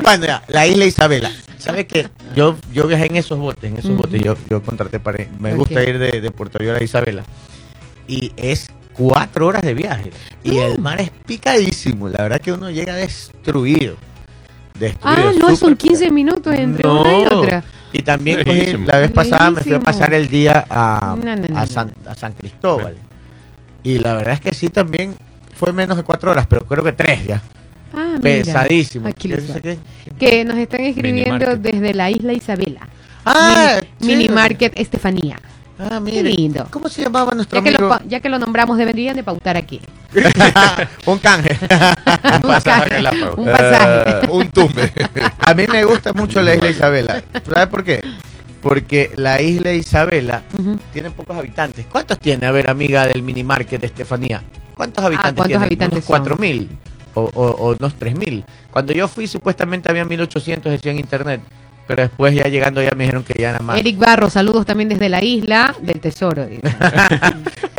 [0.00, 1.30] Bueno, ya, la isla Isabela.
[1.58, 2.08] ¿Sabes qué?
[2.34, 4.20] Yo, yo viajé en esos botes, en esos botes.
[4.22, 5.26] Yo, yo contraté para.
[5.38, 7.22] Me gusta ir de, de Puerto Rico a Isabela.
[8.08, 10.10] Y es cuatro horas de viaje.
[10.42, 12.08] Y el mar es picadísimo.
[12.08, 13.96] La verdad que uno llega destruido.
[14.78, 15.28] Destruido.
[15.28, 17.38] Ah, no, son súper 15 minutos entre una y No.
[17.40, 17.64] otra.
[17.92, 18.86] Y también cogí- Lejísimo.
[18.88, 21.66] la vez pasada me fui a pasar el día a, No, no, no, a.
[21.66, 22.96] San, a San Cristóbal.
[23.84, 25.14] Y la verdad es que sí también
[25.64, 27.40] fue menos de cuatro horas, pero creo que tres ya.
[27.94, 28.44] Ah, mira.
[28.44, 29.08] Pesadísimo.
[29.08, 29.78] Aquí ¿Qué dice qué?
[30.18, 31.60] Que nos están escribiendo Minimarket.
[31.60, 32.80] desde la isla Isabela.
[33.24, 34.28] Ah, Mini.
[34.28, 35.40] Market Estefanía.
[35.78, 36.22] Ah, Qué mire.
[36.24, 36.66] lindo.
[36.70, 39.80] ¿Cómo se llamaba nuestro Ya que, lo, ya que lo nombramos, deberían de pautar aquí.
[41.06, 41.58] un canje.
[42.34, 43.02] Un pasaje.
[43.36, 44.26] Un pasaje.
[44.30, 44.92] Un tumbe.
[45.40, 47.22] a mí me gusta mucho la isla Isabela.
[47.42, 48.02] ¿Sabes por qué?
[48.60, 50.42] Porque la isla Isabela
[50.92, 51.86] tiene pocos habitantes.
[51.90, 52.46] ¿Cuántos tiene?
[52.46, 54.42] A ver, amiga del mini market de Estefanía.
[54.74, 55.64] ¿Cuántos habitantes Ah, ¿cuántos tiene?
[55.66, 56.38] habitantes unos son?
[56.38, 56.68] 4.000
[57.14, 58.44] o, o, o unos 3.000.
[58.70, 61.40] Cuando yo fui, supuestamente había 1.800, decía en internet.
[61.86, 63.78] Pero después, ya llegando, ya me dijeron que ya nada más.
[63.78, 66.46] Eric Barro, saludos también desde la isla del tesoro.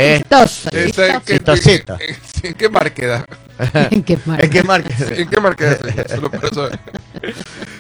[1.26, 1.98] Chistosito.
[2.44, 2.94] ¿En qué mar
[3.58, 3.90] queda?
[3.90, 4.44] Qué mal.
[4.44, 5.12] ¿En qué market?
[5.20, 5.78] ¿En qué mar queda?
[6.10, 6.80] Solo para saber.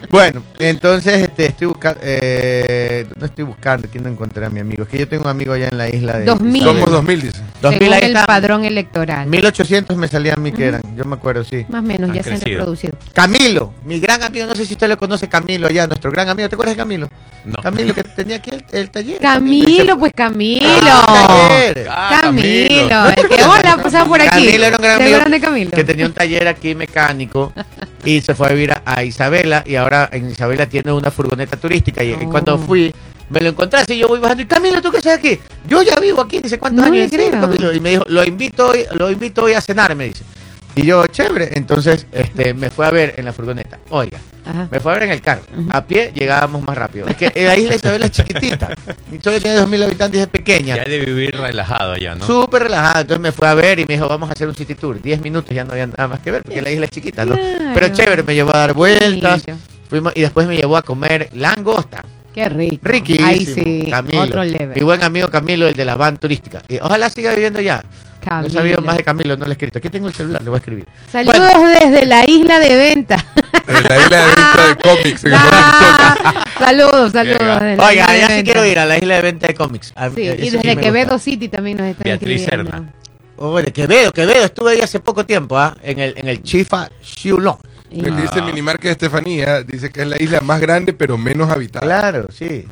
[0.07, 1.99] Bueno, entonces este, estoy buscando.
[2.03, 4.83] Eh, no estoy buscando, aquí no encontré a mi amigo.
[4.83, 6.25] Es que yo tengo un amigo allá en la isla de.
[6.25, 6.55] 2000.
[6.61, 6.79] Isabela.
[6.79, 7.41] Somos 2000, dice.
[7.61, 8.25] 2000 Según ahí el está.
[8.25, 9.27] padrón electoral.
[9.27, 11.65] 1800 me salían a mí que eran, yo me acuerdo, sí.
[11.67, 12.59] Más o menos, Han ya se han crecido.
[12.59, 12.97] reproducido.
[13.13, 16.47] Camilo, mi gran amigo, no sé si usted lo conoce, Camilo allá, nuestro gran amigo.
[16.47, 17.09] ¿Te acuerdas de Camilo?
[17.43, 17.55] No.
[17.61, 19.19] Camilo que tenía aquí el, el taller.
[19.19, 20.65] Camilo, pues Camilo.
[20.69, 21.87] Ah, taller.
[21.89, 24.29] Ah, Camilo, el que hola pasaba por aquí.
[24.29, 25.64] Camilo era un gran ¿Se amigo acuerdan de Camilo?
[25.71, 27.53] Que tenía un taller aquí mecánico
[28.03, 31.57] y se fue a vivir a, a Isabela y ahora en Isabela tiene una furgoneta
[31.57, 32.29] turística y, Oh.
[32.29, 32.93] cuando fui
[33.29, 35.95] me lo encontré así yo voy bajando y Camilo tú qué haces aquí yo ya
[35.99, 37.09] vivo aquí dice cuántos No años.
[37.11, 40.23] Camilo y me dijo lo invito hoy lo invito hoy a cenar me dice
[40.75, 44.67] y yo chévere entonces este me fue a ver en la furgoneta oiga Ajá.
[44.71, 45.41] me fue a ver en el carro.
[45.71, 47.07] A pie llegábamos más rápido.
[47.07, 48.69] Es que la isla Isabela es chiquitita.
[49.11, 50.75] Y solo tiene 2.000 habitantes y es pequeña.
[50.77, 52.25] Ya de vivir relajado allá, ¿no?
[52.27, 53.01] Súper relajada.
[53.01, 55.01] Entonces me fue a ver y me dijo, vamos a hacer un city tour.
[55.01, 57.33] 10 minutos ya no había nada más que ver porque la isla es chiquita, ¿no?
[57.35, 57.71] Claro.
[57.73, 59.43] Pero chévere, me llevó a dar vueltas.
[59.89, 62.03] Fuimos, y después me llevó a comer langosta.
[62.33, 62.77] Qué rico.
[62.83, 63.27] Riquísimo.
[63.27, 64.21] Ahí sí, Camilo.
[64.21, 64.75] otro level.
[64.75, 66.61] Mi buen amigo Camilo, el de la van turística.
[66.67, 67.83] Y ojalá siga viviendo ya.
[68.25, 68.47] No Camilo.
[68.47, 69.77] he sabido más de Camilo, no le he escrito.
[69.79, 70.85] Aquí tengo el celular, le voy a escribir.
[71.11, 71.67] Saludos Bueno.
[71.69, 73.25] desde la isla de venta.
[73.67, 75.23] En la isla de venta de cómics.
[75.25, 77.59] en el Ah, saludos, saludos.
[77.61, 78.43] Desde Oiga, isla de ya sí venta.
[78.51, 79.93] quiero ir a la isla de venta de cómics.
[79.95, 81.19] A- Sí, eh, y sí desde Quevedo gusta.
[81.19, 82.71] City también nos están Beatriz escribiendo.
[82.71, 82.93] Serna.
[83.37, 84.45] Oh, de Quevedo, Quevedo.
[84.45, 85.75] Estuve ahí hace poco tiempo, ¿ah?
[85.83, 86.89] En el, en el Chifa.
[87.91, 91.17] Y- El que dice Minimarket de Estefanía dice que es la isla más grande pero
[91.17, 91.85] menos habitada.
[91.85, 92.65] Claro, sí.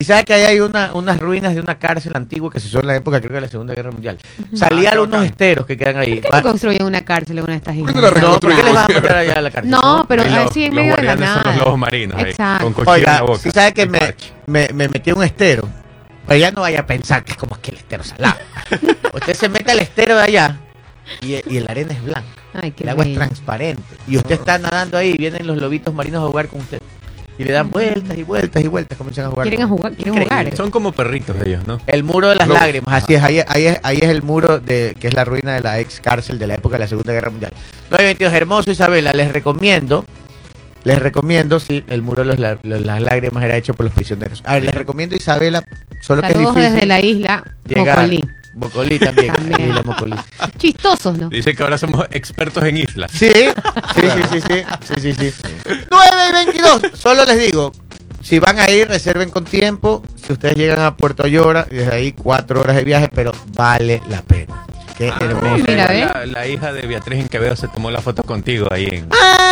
[0.00, 2.78] Y sabes que ahí hay una, unas ruinas de una cárcel antigua que se hizo
[2.80, 4.16] en la época, creo que de la Segunda Guerra Mundial.
[4.54, 6.20] Salían Ah, unos esteros que quedan ahí.
[6.20, 7.94] ¿Por qué no construyen una cárcel en una de estas islas?
[7.96, 9.70] no la No, ¿por qué les van a meter allá a la cárcel?
[9.72, 11.42] No, pero los- así en medio de la guardianes nada.
[11.42, 12.16] son los lobos marinos.
[12.22, 13.38] ahí, con cuchillo en la Oiga, boca.
[13.40, 14.14] si sabes que me,
[14.46, 15.68] me, me metí en un estero,
[16.26, 18.38] pues ya no vaya a pensar que es como aquel estero salado.
[19.14, 20.60] usted se mete al estero de allá
[21.22, 22.28] y, y el arena es blanca.
[22.54, 23.82] Ay, qué el agua es transparente.
[24.06, 26.80] Y usted está nadando ahí y vienen los lobitos marinos a jugar con usted.
[27.38, 29.46] Y le dan vueltas y vueltas y vueltas, comienzan a jugar.
[29.48, 30.36] Quieren con- jugar, quieren Increíble.
[30.44, 30.56] jugar.
[30.56, 31.80] Son como perritos ellos, ¿no?
[31.86, 32.54] El muro de las No.
[32.54, 35.54] lágrimas, así es ahí, ahí es, ahí es el muro de que es la ruina
[35.54, 37.52] de la ex cárcel de la época de la Segunda Guerra Mundial.
[37.90, 40.04] 922, hermoso Isabela, les recomiendo,
[40.84, 43.92] les recomiendo, sí, el muro de los la- los- las lágrimas era hecho por los
[43.94, 44.42] prisioneros.
[44.44, 45.62] A ver, les recomiendo Isabela,
[46.00, 47.44] solo que es difícil desde la isla.
[47.76, 48.24] Mocolí.
[48.58, 49.68] Mocolí también, También.
[49.70, 50.14] Isla Mocolí.
[50.58, 51.28] Chistosos, ¿no?
[51.28, 53.10] Dice que ahora somos expertos en islas.
[53.12, 55.74] Sí, sí, sí, sí, sí, sí, sí, sí.
[55.90, 57.72] 9 y 22, solo les digo,
[58.22, 60.02] si van a ir, reserven con tiempo.
[60.26, 64.22] Si ustedes llegan a Puerto Llora, desde ahí cuatro horas de viaje, pero vale la
[64.22, 64.64] pena.
[64.98, 65.64] Qué Ah, hermoso.
[65.68, 66.00] mira, ¿ve?
[66.12, 69.08] la, la hija de Beatriz en Quevedo se tomó la foto contigo ahí en.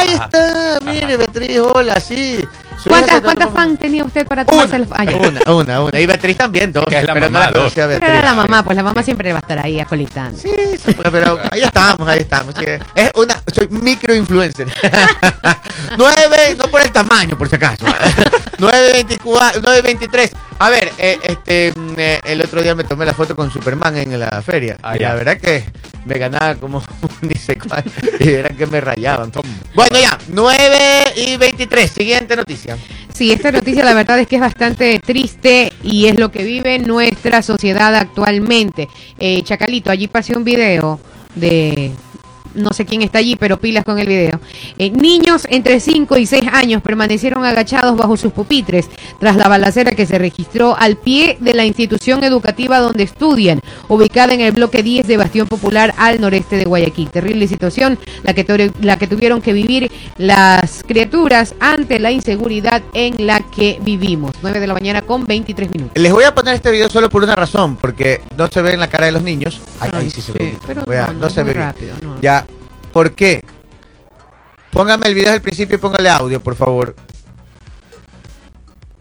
[0.07, 2.47] Ahí está, mire, Beatriz, hola, sí.
[2.87, 5.99] ¿Cuántas, cuántas fans tenía usted para tomarse el ay, Una, una, una.
[6.01, 6.85] Y Beatriz también, dos.
[6.85, 8.19] Que es la pero no mamá, la conocía a Pero Beatriz.
[8.21, 10.39] era la mamá, pues la mamá siempre va a estar ahí acolitando.
[10.39, 10.51] Sí,
[10.85, 12.55] sí, pero ahí estamos, ahí estamos.
[12.57, 12.65] sí.
[12.95, 14.69] Es una, soy microinfluencer.
[15.97, 17.85] 9, no por el tamaño, por si acaso.
[18.59, 20.31] 924, 923.
[20.59, 23.97] A ver, eh, este, mm, eh, el otro día me tomé la foto con Superman
[23.97, 24.77] en la feria.
[24.83, 25.65] Ah, y la verdad que
[26.07, 26.83] me ganaba como
[27.21, 27.85] ni sé cuál.
[28.21, 29.31] Y era que me rayaban.
[29.75, 30.77] Bueno, ya, 9
[31.17, 31.91] y 23.
[31.91, 32.79] Siguiente noticia.
[33.13, 36.79] Sí, esta noticia la verdad es que es bastante triste y es lo que vive
[36.79, 38.89] nuestra sociedad actualmente.
[39.19, 41.01] Eh, Chacalito, allí pasé un video
[41.35, 41.93] de...
[42.57, 44.41] No sé quién está allí, pero pilas con el video.
[44.79, 48.89] Eh, niños entre 5 y 6 años permanecieron agachados bajo sus pupitres
[49.21, 54.35] tras la balacera que se registró al pie de la institución educativa donde estudian, ubicada
[54.35, 57.11] en el bloque 10 de Bastión Popular al noreste de Guayaquil.
[57.11, 63.27] Terrible situación la que, la que tuvieron que vivir las criaturas ante la inseguridad en
[63.27, 64.33] la que vivimos.
[64.43, 65.93] 9 de la mañana con 23 minutos.
[65.97, 68.81] Les voy a poner este video solo por una razón, porque no se ve en
[68.81, 69.61] la cara de los niños.
[69.81, 70.57] Ay, ahí sí se ve.
[70.67, 71.65] Pero no, no, no, se ve bien.
[71.65, 72.21] rápido, no.
[72.21, 72.46] Ya,
[72.97, 73.45] ¿por qué?
[74.73, 76.97] Póngame el video del principio y póngale audio, por favor.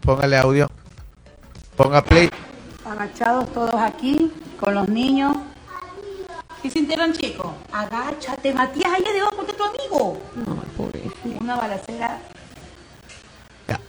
[0.02, 0.70] Póngale audio.
[1.78, 2.28] Ponga play.
[2.84, 4.30] agachados todos aquí
[4.60, 5.34] con los niños
[6.60, 10.20] Si se enteran, chicos, agáchate, Matías, allá debajo de tu amigo.
[10.44, 11.00] No, pobre.
[11.40, 12.18] Una balacera.
[13.66, 13.80] Ya.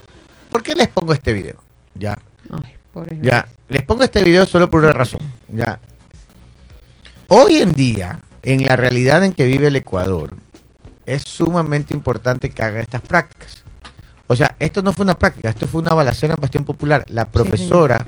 [0.49, 1.57] ¿Por qué les pongo este video?
[1.95, 2.17] Ya.
[2.49, 3.19] Ay, pobre.
[3.21, 5.19] Ya, les pongo este video solo por una razón.
[5.49, 5.81] Ya.
[7.27, 10.33] Hoy en día, en la realidad en que vive el Ecuador,
[11.05, 13.65] es sumamente importante que haga estas prácticas.
[14.27, 17.03] O sea, esto no fue una práctica, esto fue una balacera en Bastión Popular.
[17.09, 18.05] La profesora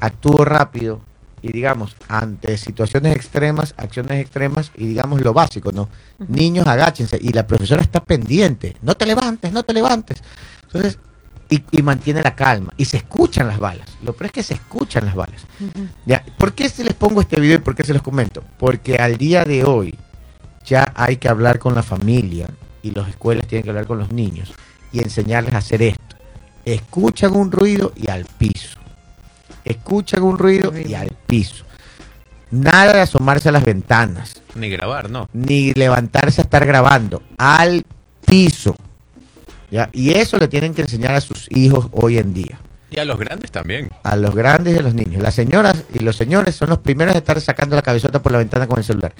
[0.00, 1.02] actuó rápido
[1.42, 5.90] y, digamos, ante situaciones extremas, acciones extremas y, digamos, lo básico, ¿no?
[6.26, 7.18] Niños, agáchense.
[7.20, 8.74] Y la profesora está pendiente.
[8.80, 10.22] No te levantes, no te levantes.
[10.62, 10.98] Entonces,
[11.54, 12.72] y, y mantiene la calma.
[12.76, 13.88] Y se escuchan las balas.
[14.02, 15.42] Lo peor es que se escuchan las balas.
[16.06, 18.42] Ya, ¿Por qué se les pongo este video y por qué se los comento?
[18.58, 19.94] Porque al día de hoy
[20.64, 22.48] ya hay que hablar con la familia
[22.82, 24.52] y las escuelas tienen que hablar con los niños
[24.92, 26.16] y enseñarles a hacer esto.
[26.64, 28.78] Escuchan un ruido y al piso.
[29.64, 31.64] Escuchan un ruido y al piso.
[32.50, 35.28] Nada de asomarse a las ventanas, Ni grabar, no.
[35.32, 37.22] ni levantarse a estar grabando.
[37.38, 37.84] Al
[38.26, 38.76] piso.
[39.72, 39.88] ¿Ya?
[39.94, 42.60] Y eso le tienen que enseñar a sus hijos hoy en día.
[42.90, 43.88] Y a los grandes también.
[44.02, 45.22] A los grandes y a los niños.
[45.22, 48.38] Las señoras y los señores son los primeros de estar sacando la cabezota por la
[48.38, 49.14] ventana con el celular.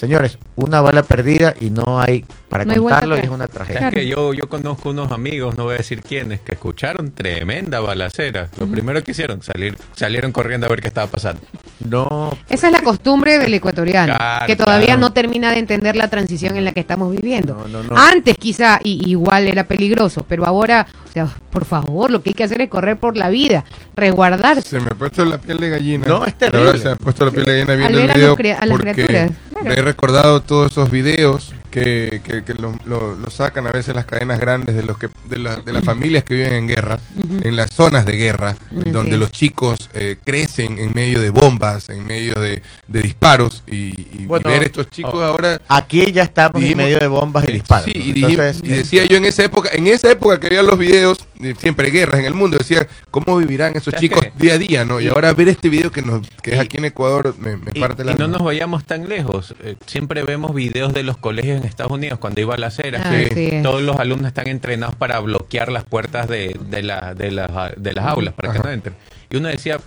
[0.00, 3.44] Señores, una bala perdida y no hay para No hay vuelta contarlo y es una
[3.44, 3.90] Es tragedia.
[3.90, 8.48] que yo, yo conozco unos amigos, no voy a decir quiénes, que escucharon tremenda balacera.
[8.58, 11.42] Lo primero que hicieron, salir, salieron corriendo a ver qué estaba pasando.
[11.86, 15.00] No, Esa es la costumbre del ecuatoriano, Claro, que todavía claro.
[15.02, 17.54] no termina de entender la transición en la que estamos viviendo.
[17.54, 17.94] No, no, no.
[17.94, 22.34] Antes quizá y, igual era peligroso, pero ahora, o sea, por favor, lo que hay
[22.34, 23.64] que hacer es correr por la vida,
[23.96, 24.62] resguardarse.
[24.62, 26.06] Se me ha puesto la piel de gallina.
[26.06, 26.78] No, es terrible.
[26.78, 28.36] se me ha puesto la piel de gallina Al viendo ver el a video los
[28.38, 29.72] cria- a las porque criaturas, claro.
[29.72, 34.04] he recordado todos esos videos que, que, que lo, lo- lo sacan a veces las
[34.04, 36.98] cadenas grandes de los que de, la- de las familias que viven en guerra,
[37.42, 42.06] en las zonas de guerra, donde los chicos eh, crecen en medio de bombas, en
[42.06, 46.56] medio de, de disparos y, y Bueno, ver estos chicos oh, ahora aquí ya estamos
[46.56, 47.84] en Dijimos- medio de bombas y Eh, disparos.
[47.86, 48.04] Sí, ¿no?
[48.04, 50.78] y, dijimos- Entonces, y decía yo en esa época, en esa época que había los
[50.78, 54.32] videos, eh, siempre guerras en el mundo, decía, ¿cómo vivirán esos ¿Sabes chicos qué?
[54.38, 54.84] día a día?
[54.84, 57.70] no Y ahora ver este video que nos que es aquí en Ecuador me, me
[57.74, 59.54] Y, parte la y no nos vayamos tan lejos.
[59.62, 62.98] Eh, siempre vemos videos de los colegios en Estados Unidos cuando iba a la acera.
[63.22, 63.62] Es.
[63.62, 67.92] Todos los alumnos están entrenados para bloquear las puertas de, de, la- de, las- de
[67.92, 68.94] las aulas para que no entren.
[69.30, 69.78] Y uno decía,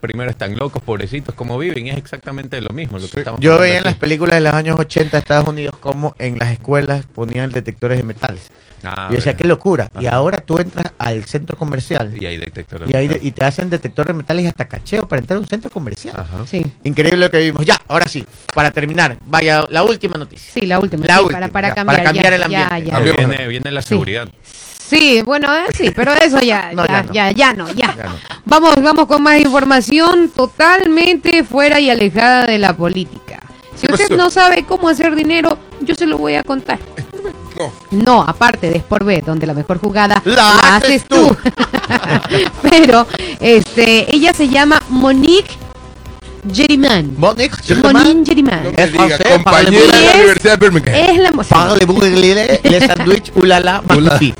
[0.00, 1.86] primero están locos, pobrecitos, ¿cómo viven?
[1.86, 2.98] Y es exactamente lo mismo.
[2.98, 5.76] Lo que estamos yo veía en las películas de los años 80 de Estados Unidos
[5.78, 8.50] como en las escuelas ponían detectores de metales.
[8.84, 9.88] Ah, y yo decía, qué locura.
[10.00, 12.88] Y ahora tú entras al centro comercial Y hay detectores.
[12.88, 15.46] y, de- y te hacen detector de metales y hasta cacheo para entrar a un
[15.46, 16.14] centro comercial.
[16.18, 16.44] Ajá.
[16.46, 17.64] Sí, Increíble lo que vimos.
[17.64, 18.24] Ya, ahora sí,
[18.54, 20.52] para terminar, vaya, la última noticia.
[20.52, 21.06] sí, la última.
[21.06, 22.68] La sí, última, para, para ya, cambiar, para cambiar ya, el ambiente.
[22.70, 22.92] ya, ya.
[22.92, 23.28] Cambiemos.
[23.28, 24.28] Viene, viene la seguridad.
[24.44, 27.12] Sí, bueno, eh, sí, pero eso ya, No, ya, ya no.
[27.12, 27.94] ya, ya no, ya.
[27.96, 28.16] Ya no.
[28.44, 33.40] Vamos, vamos con más información totalmente fuera y alejada de la política.
[33.74, 34.16] Si ¿Qué usted pasó?
[34.22, 36.78] no sabe cómo hacer dinero, yo se lo voy a contar.
[37.58, 37.72] No.
[37.90, 41.36] No, aparte de Sport Bet, donde la mejor jugada La haces tú.
[42.62, 43.06] Pero,
[43.40, 45.50] este, ella se llama Monique
[46.50, 47.14] Jeriman.
[47.16, 48.64] Monique, Monique Jeriman.
[48.64, 50.94] No Es diga, compañera de la Universidad de Birmingham.
[50.94, 54.34] Es la Parlez-vous anglais, le sandwich, ulala, magnifique.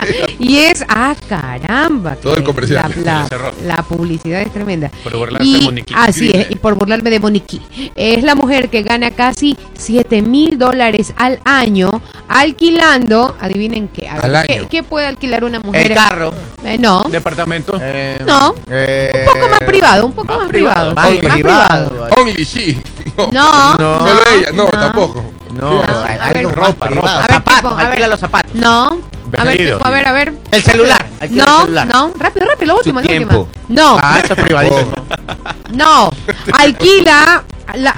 [0.38, 2.14] Y es, ah, caramba.
[2.16, 2.92] Todo el comercial.
[3.04, 4.90] La, la- la publicidad es tremenda.
[5.02, 5.94] Por burlarse de Y, Monique.
[5.96, 7.60] así es, y por burlarme de Monique.
[7.96, 11.90] Es la mujer que gana casi 7 mil dólares al año
[12.28, 14.68] alquilando, adivinen qué, a ver, Al ¿qué, año.
[14.68, 15.90] qué puede alquilar una mujer?
[15.90, 16.32] El carro.
[16.64, 17.78] Eh, no, Departamento.
[17.80, 18.54] eh, No.
[18.70, 20.94] eh, un poco más privado, un poco más, privado.
[20.94, 22.08] Más más privado.
[22.16, 22.82] Only she.
[23.16, 23.26] No.
[23.32, 23.98] No, No.
[23.98, 24.52] Solo ella.
[24.54, 25.24] No, tampoco.
[25.54, 26.94] No, No, hay más ropa, privado.
[26.94, 27.10] ropa.
[27.14, 28.08] A ver, zapatos, tipo, a alquila ver.
[28.10, 28.54] los zapatos.
[28.54, 29.00] No.
[29.36, 30.32] A ver, a ver, a ver.
[30.50, 31.06] El celular.
[31.20, 31.86] el No, celular.
[31.86, 33.02] no, rápido, rápido, Su la última.
[33.02, 33.48] tiempo.
[33.68, 34.88] No, Ah, eso es privadito.
[35.72, 36.10] no.
[36.52, 37.94] Alquila la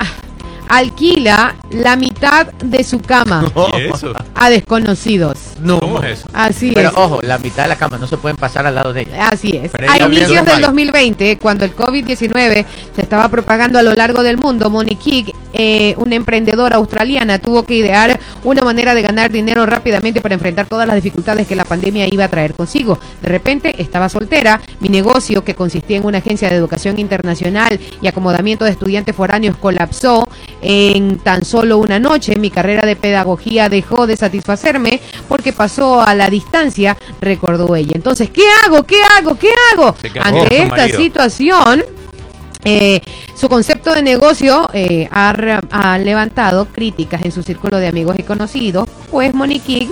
[0.69, 3.45] alquila la mitad de su cama
[4.37, 5.37] a desconocidos.
[5.61, 5.81] No.
[5.81, 6.29] ¿Cómo es eso?
[6.33, 6.95] Así Pero es.
[6.97, 9.29] ojo, la mitad de la cama no se pueden pasar al lado de ella.
[9.29, 9.71] Así es.
[9.73, 10.63] Pero A inicios del mal.
[10.63, 12.65] 2020, cuando el COVID-19
[12.95, 17.75] se estaba propagando a lo largo del mundo, Monique, eh, una emprendedora australiana, tuvo que
[17.75, 22.07] idear una manera de ganar dinero rápidamente para enfrentar todas las dificultades que la pandemia
[22.11, 22.99] iba a traer consigo.
[23.23, 28.07] De repente estaba soltera, mi negocio, que consistía en una agencia de educación internacional y
[28.07, 30.29] acomodamiento de estudiantes foráneos, colapsó
[30.63, 32.37] en tan solo una noche.
[32.37, 37.93] Mi carrera de pedagogía dejó de satisfacerme porque pasó a la distancia, recordó ella.
[37.95, 38.85] Entonces, ¿qué hago?
[38.85, 39.37] ¿Qué hago?
[39.39, 39.95] ¿Qué hago?
[40.21, 40.99] Ante esta marido.
[40.99, 41.85] situación,
[42.65, 43.01] eh,
[43.35, 48.23] su concepto de negocio eh, ha, ha levantado críticas en su círculo de amigos y
[48.23, 49.89] conocidos, pues Monique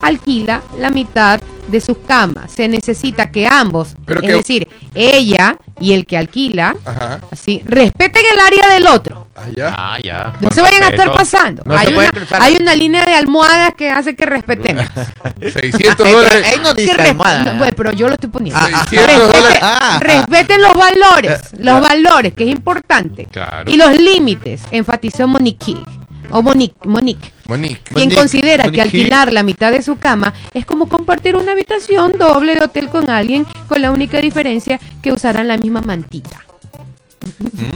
[0.00, 1.40] alquila la mitad
[1.72, 6.16] de sus camas se necesita que ambos, Pero es que- decir, ella y el que
[6.16, 7.20] alquila, Ajá.
[7.32, 9.26] así, respeten el área del otro.
[9.34, 9.74] Allá.
[9.76, 10.34] Ah, ya.
[10.40, 11.62] No se vayan a estar pasando.
[11.64, 14.84] No hay, una, hay una línea de almohadas que hace que respetemos.
[15.40, 16.46] 600 Ahí- dólares.
[16.46, 17.42] ahí no Que dice res- almohada.
[17.44, 18.60] no, bueno, pero yo lo estoy poniendo.
[18.62, 19.58] Ah, ah, 600 Respete- dólares.
[19.62, 23.26] Ah, respeten los valores, los valores, que es importante.
[23.32, 23.70] Claro.
[23.70, 25.76] Y los límites, enfatizó Monique.
[26.32, 27.30] O Monique, Monique.
[27.46, 27.80] Monique.
[27.84, 32.18] Quien Monique, considera que alquilar la mitad de su cama es como compartir una habitación
[32.18, 36.42] doble de hotel con alguien, con la única diferencia que usarán la misma mantita.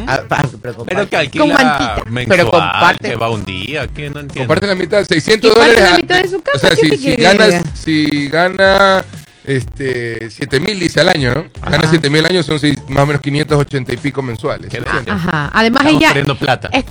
[0.08, 0.42] Ah, pa-
[0.86, 2.02] pero que alquila Con mantita.
[2.10, 3.08] mensual, Pero comparte.
[3.10, 4.34] que va un día, que no entiendo.
[4.40, 5.90] Comparte la mitad, 600 Que parte dólares.
[5.90, 9.04] la a- mitad de su casa, o sea, ¿qué si, si ganas, si gana
[9.44, 11.44] este 7 mil dice al año, ¿no?
[11.62, 11.88] Gana Ajá.
[11.90, 14.70] 7 mil al año, son seis- más o menos 580 y pico mensuales.
[15.06, 15.50] Ajá.
[15.54, 16.68] Además Estamos ella plata.
[16.72, 16.84] es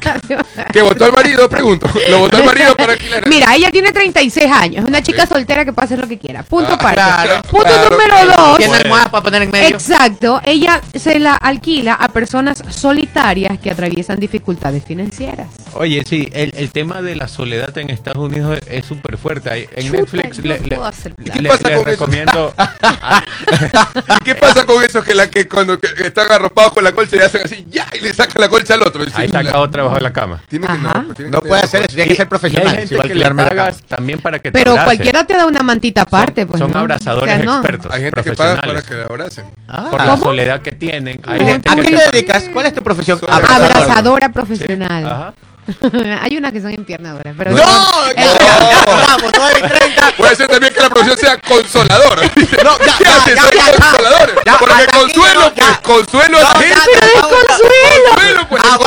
[0.72, 1.48] ¿Que votó al marido?
[1.48, 1.88] Pregunto.
[2.08, 3.28] ¿Lo votó al marido para alquilar?
[3.28, 6.42] Mira, ella tiene 36 años, es una chica soltera que puede hacer lo que quiera.
[6.42, 8.32] Punto Ah, claro, Punto claro, número claro.
[8.36, 8.58] dos.
[8.58, 9.68] Tiene almohadas para poner en medio.
[9.76, 15.48] Exacto, ella se la alquila a personas solitarias que atraviesan dificultades financieras.
[15.74, 19.50] Oye, sí, el, el tema de la soledad en Estados Unidos es- súper fuerte.
[19.50, 21.32] Ahí En Chuta, Netflix le, no le-.
[21.32, 21.84] ¿Qué le pasa con eso?
[21.84, 22.54] recomiendo.
[24.20, 25.02] ¿Y qué pasa con eso?
[25.02, 28.00] Que, la, que cuando que- están arropados con la colcha le hacen así, ya, y
[28.00, 29.04] le sacan la colcha al otro.
[29.14, 30.40] Ahí saca otra bajo la cama.
[30.48, 32.28] Tiene que, no, tiene que No tener- puede hacer eso, tiene que ser Y hay
[32.28, 32.70] profesional.
[32.70, 34.84] gente si va que le pagas también para que te Pero abrace.
[34.86, 36.58] cualquiera te da una mantita aparte, Son, pues.
[36.60, 36.78] son ¿no?
[36.78, 37.56] abrazadores O sea, no.
[37.58, 39.44] expertos, Hay gente que paga para que le abracen.
[39.68, 39.88] Ah.
[39.90, 40.22] Por la ¿Cómo?
[40.24, 41.20] soledad que tienen.
[41.26, 42.44] Hay gente ¿A que qué te dedicas?
[42.52, 43.18] ¿Cuál es tu profesión?
[43.28, 43.70] Abrazador.
[43.72, 45.06] Abrazadora profesional.
[45.06, 45.34] Ajá.
[46.22, 47.56] Hay unas que son empiernadoras, pero ¡No!
[47.56, 47.62] no.
[49.08, 50.12] Vamos, 9 y 30.
[50.16, 52.20] Puede ser también que la profesión sea consolador.
[52.64, 53.36] No, ya, ¿Qué ya, hacen?
[53.36, 54.26] ya, ya.
[54.44, 56.76] Ya, Porque consuelo, pues, consuelo a la gente.
[57.20, 58.78] Consuelo, pues, Ah,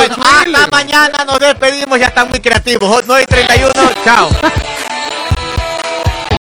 [0.44, 3.04] hasta mañana nos despedimos, ya están muy creativos.
[3.06, 3.72] 9 y 31,
[4.04, 4.28] chao.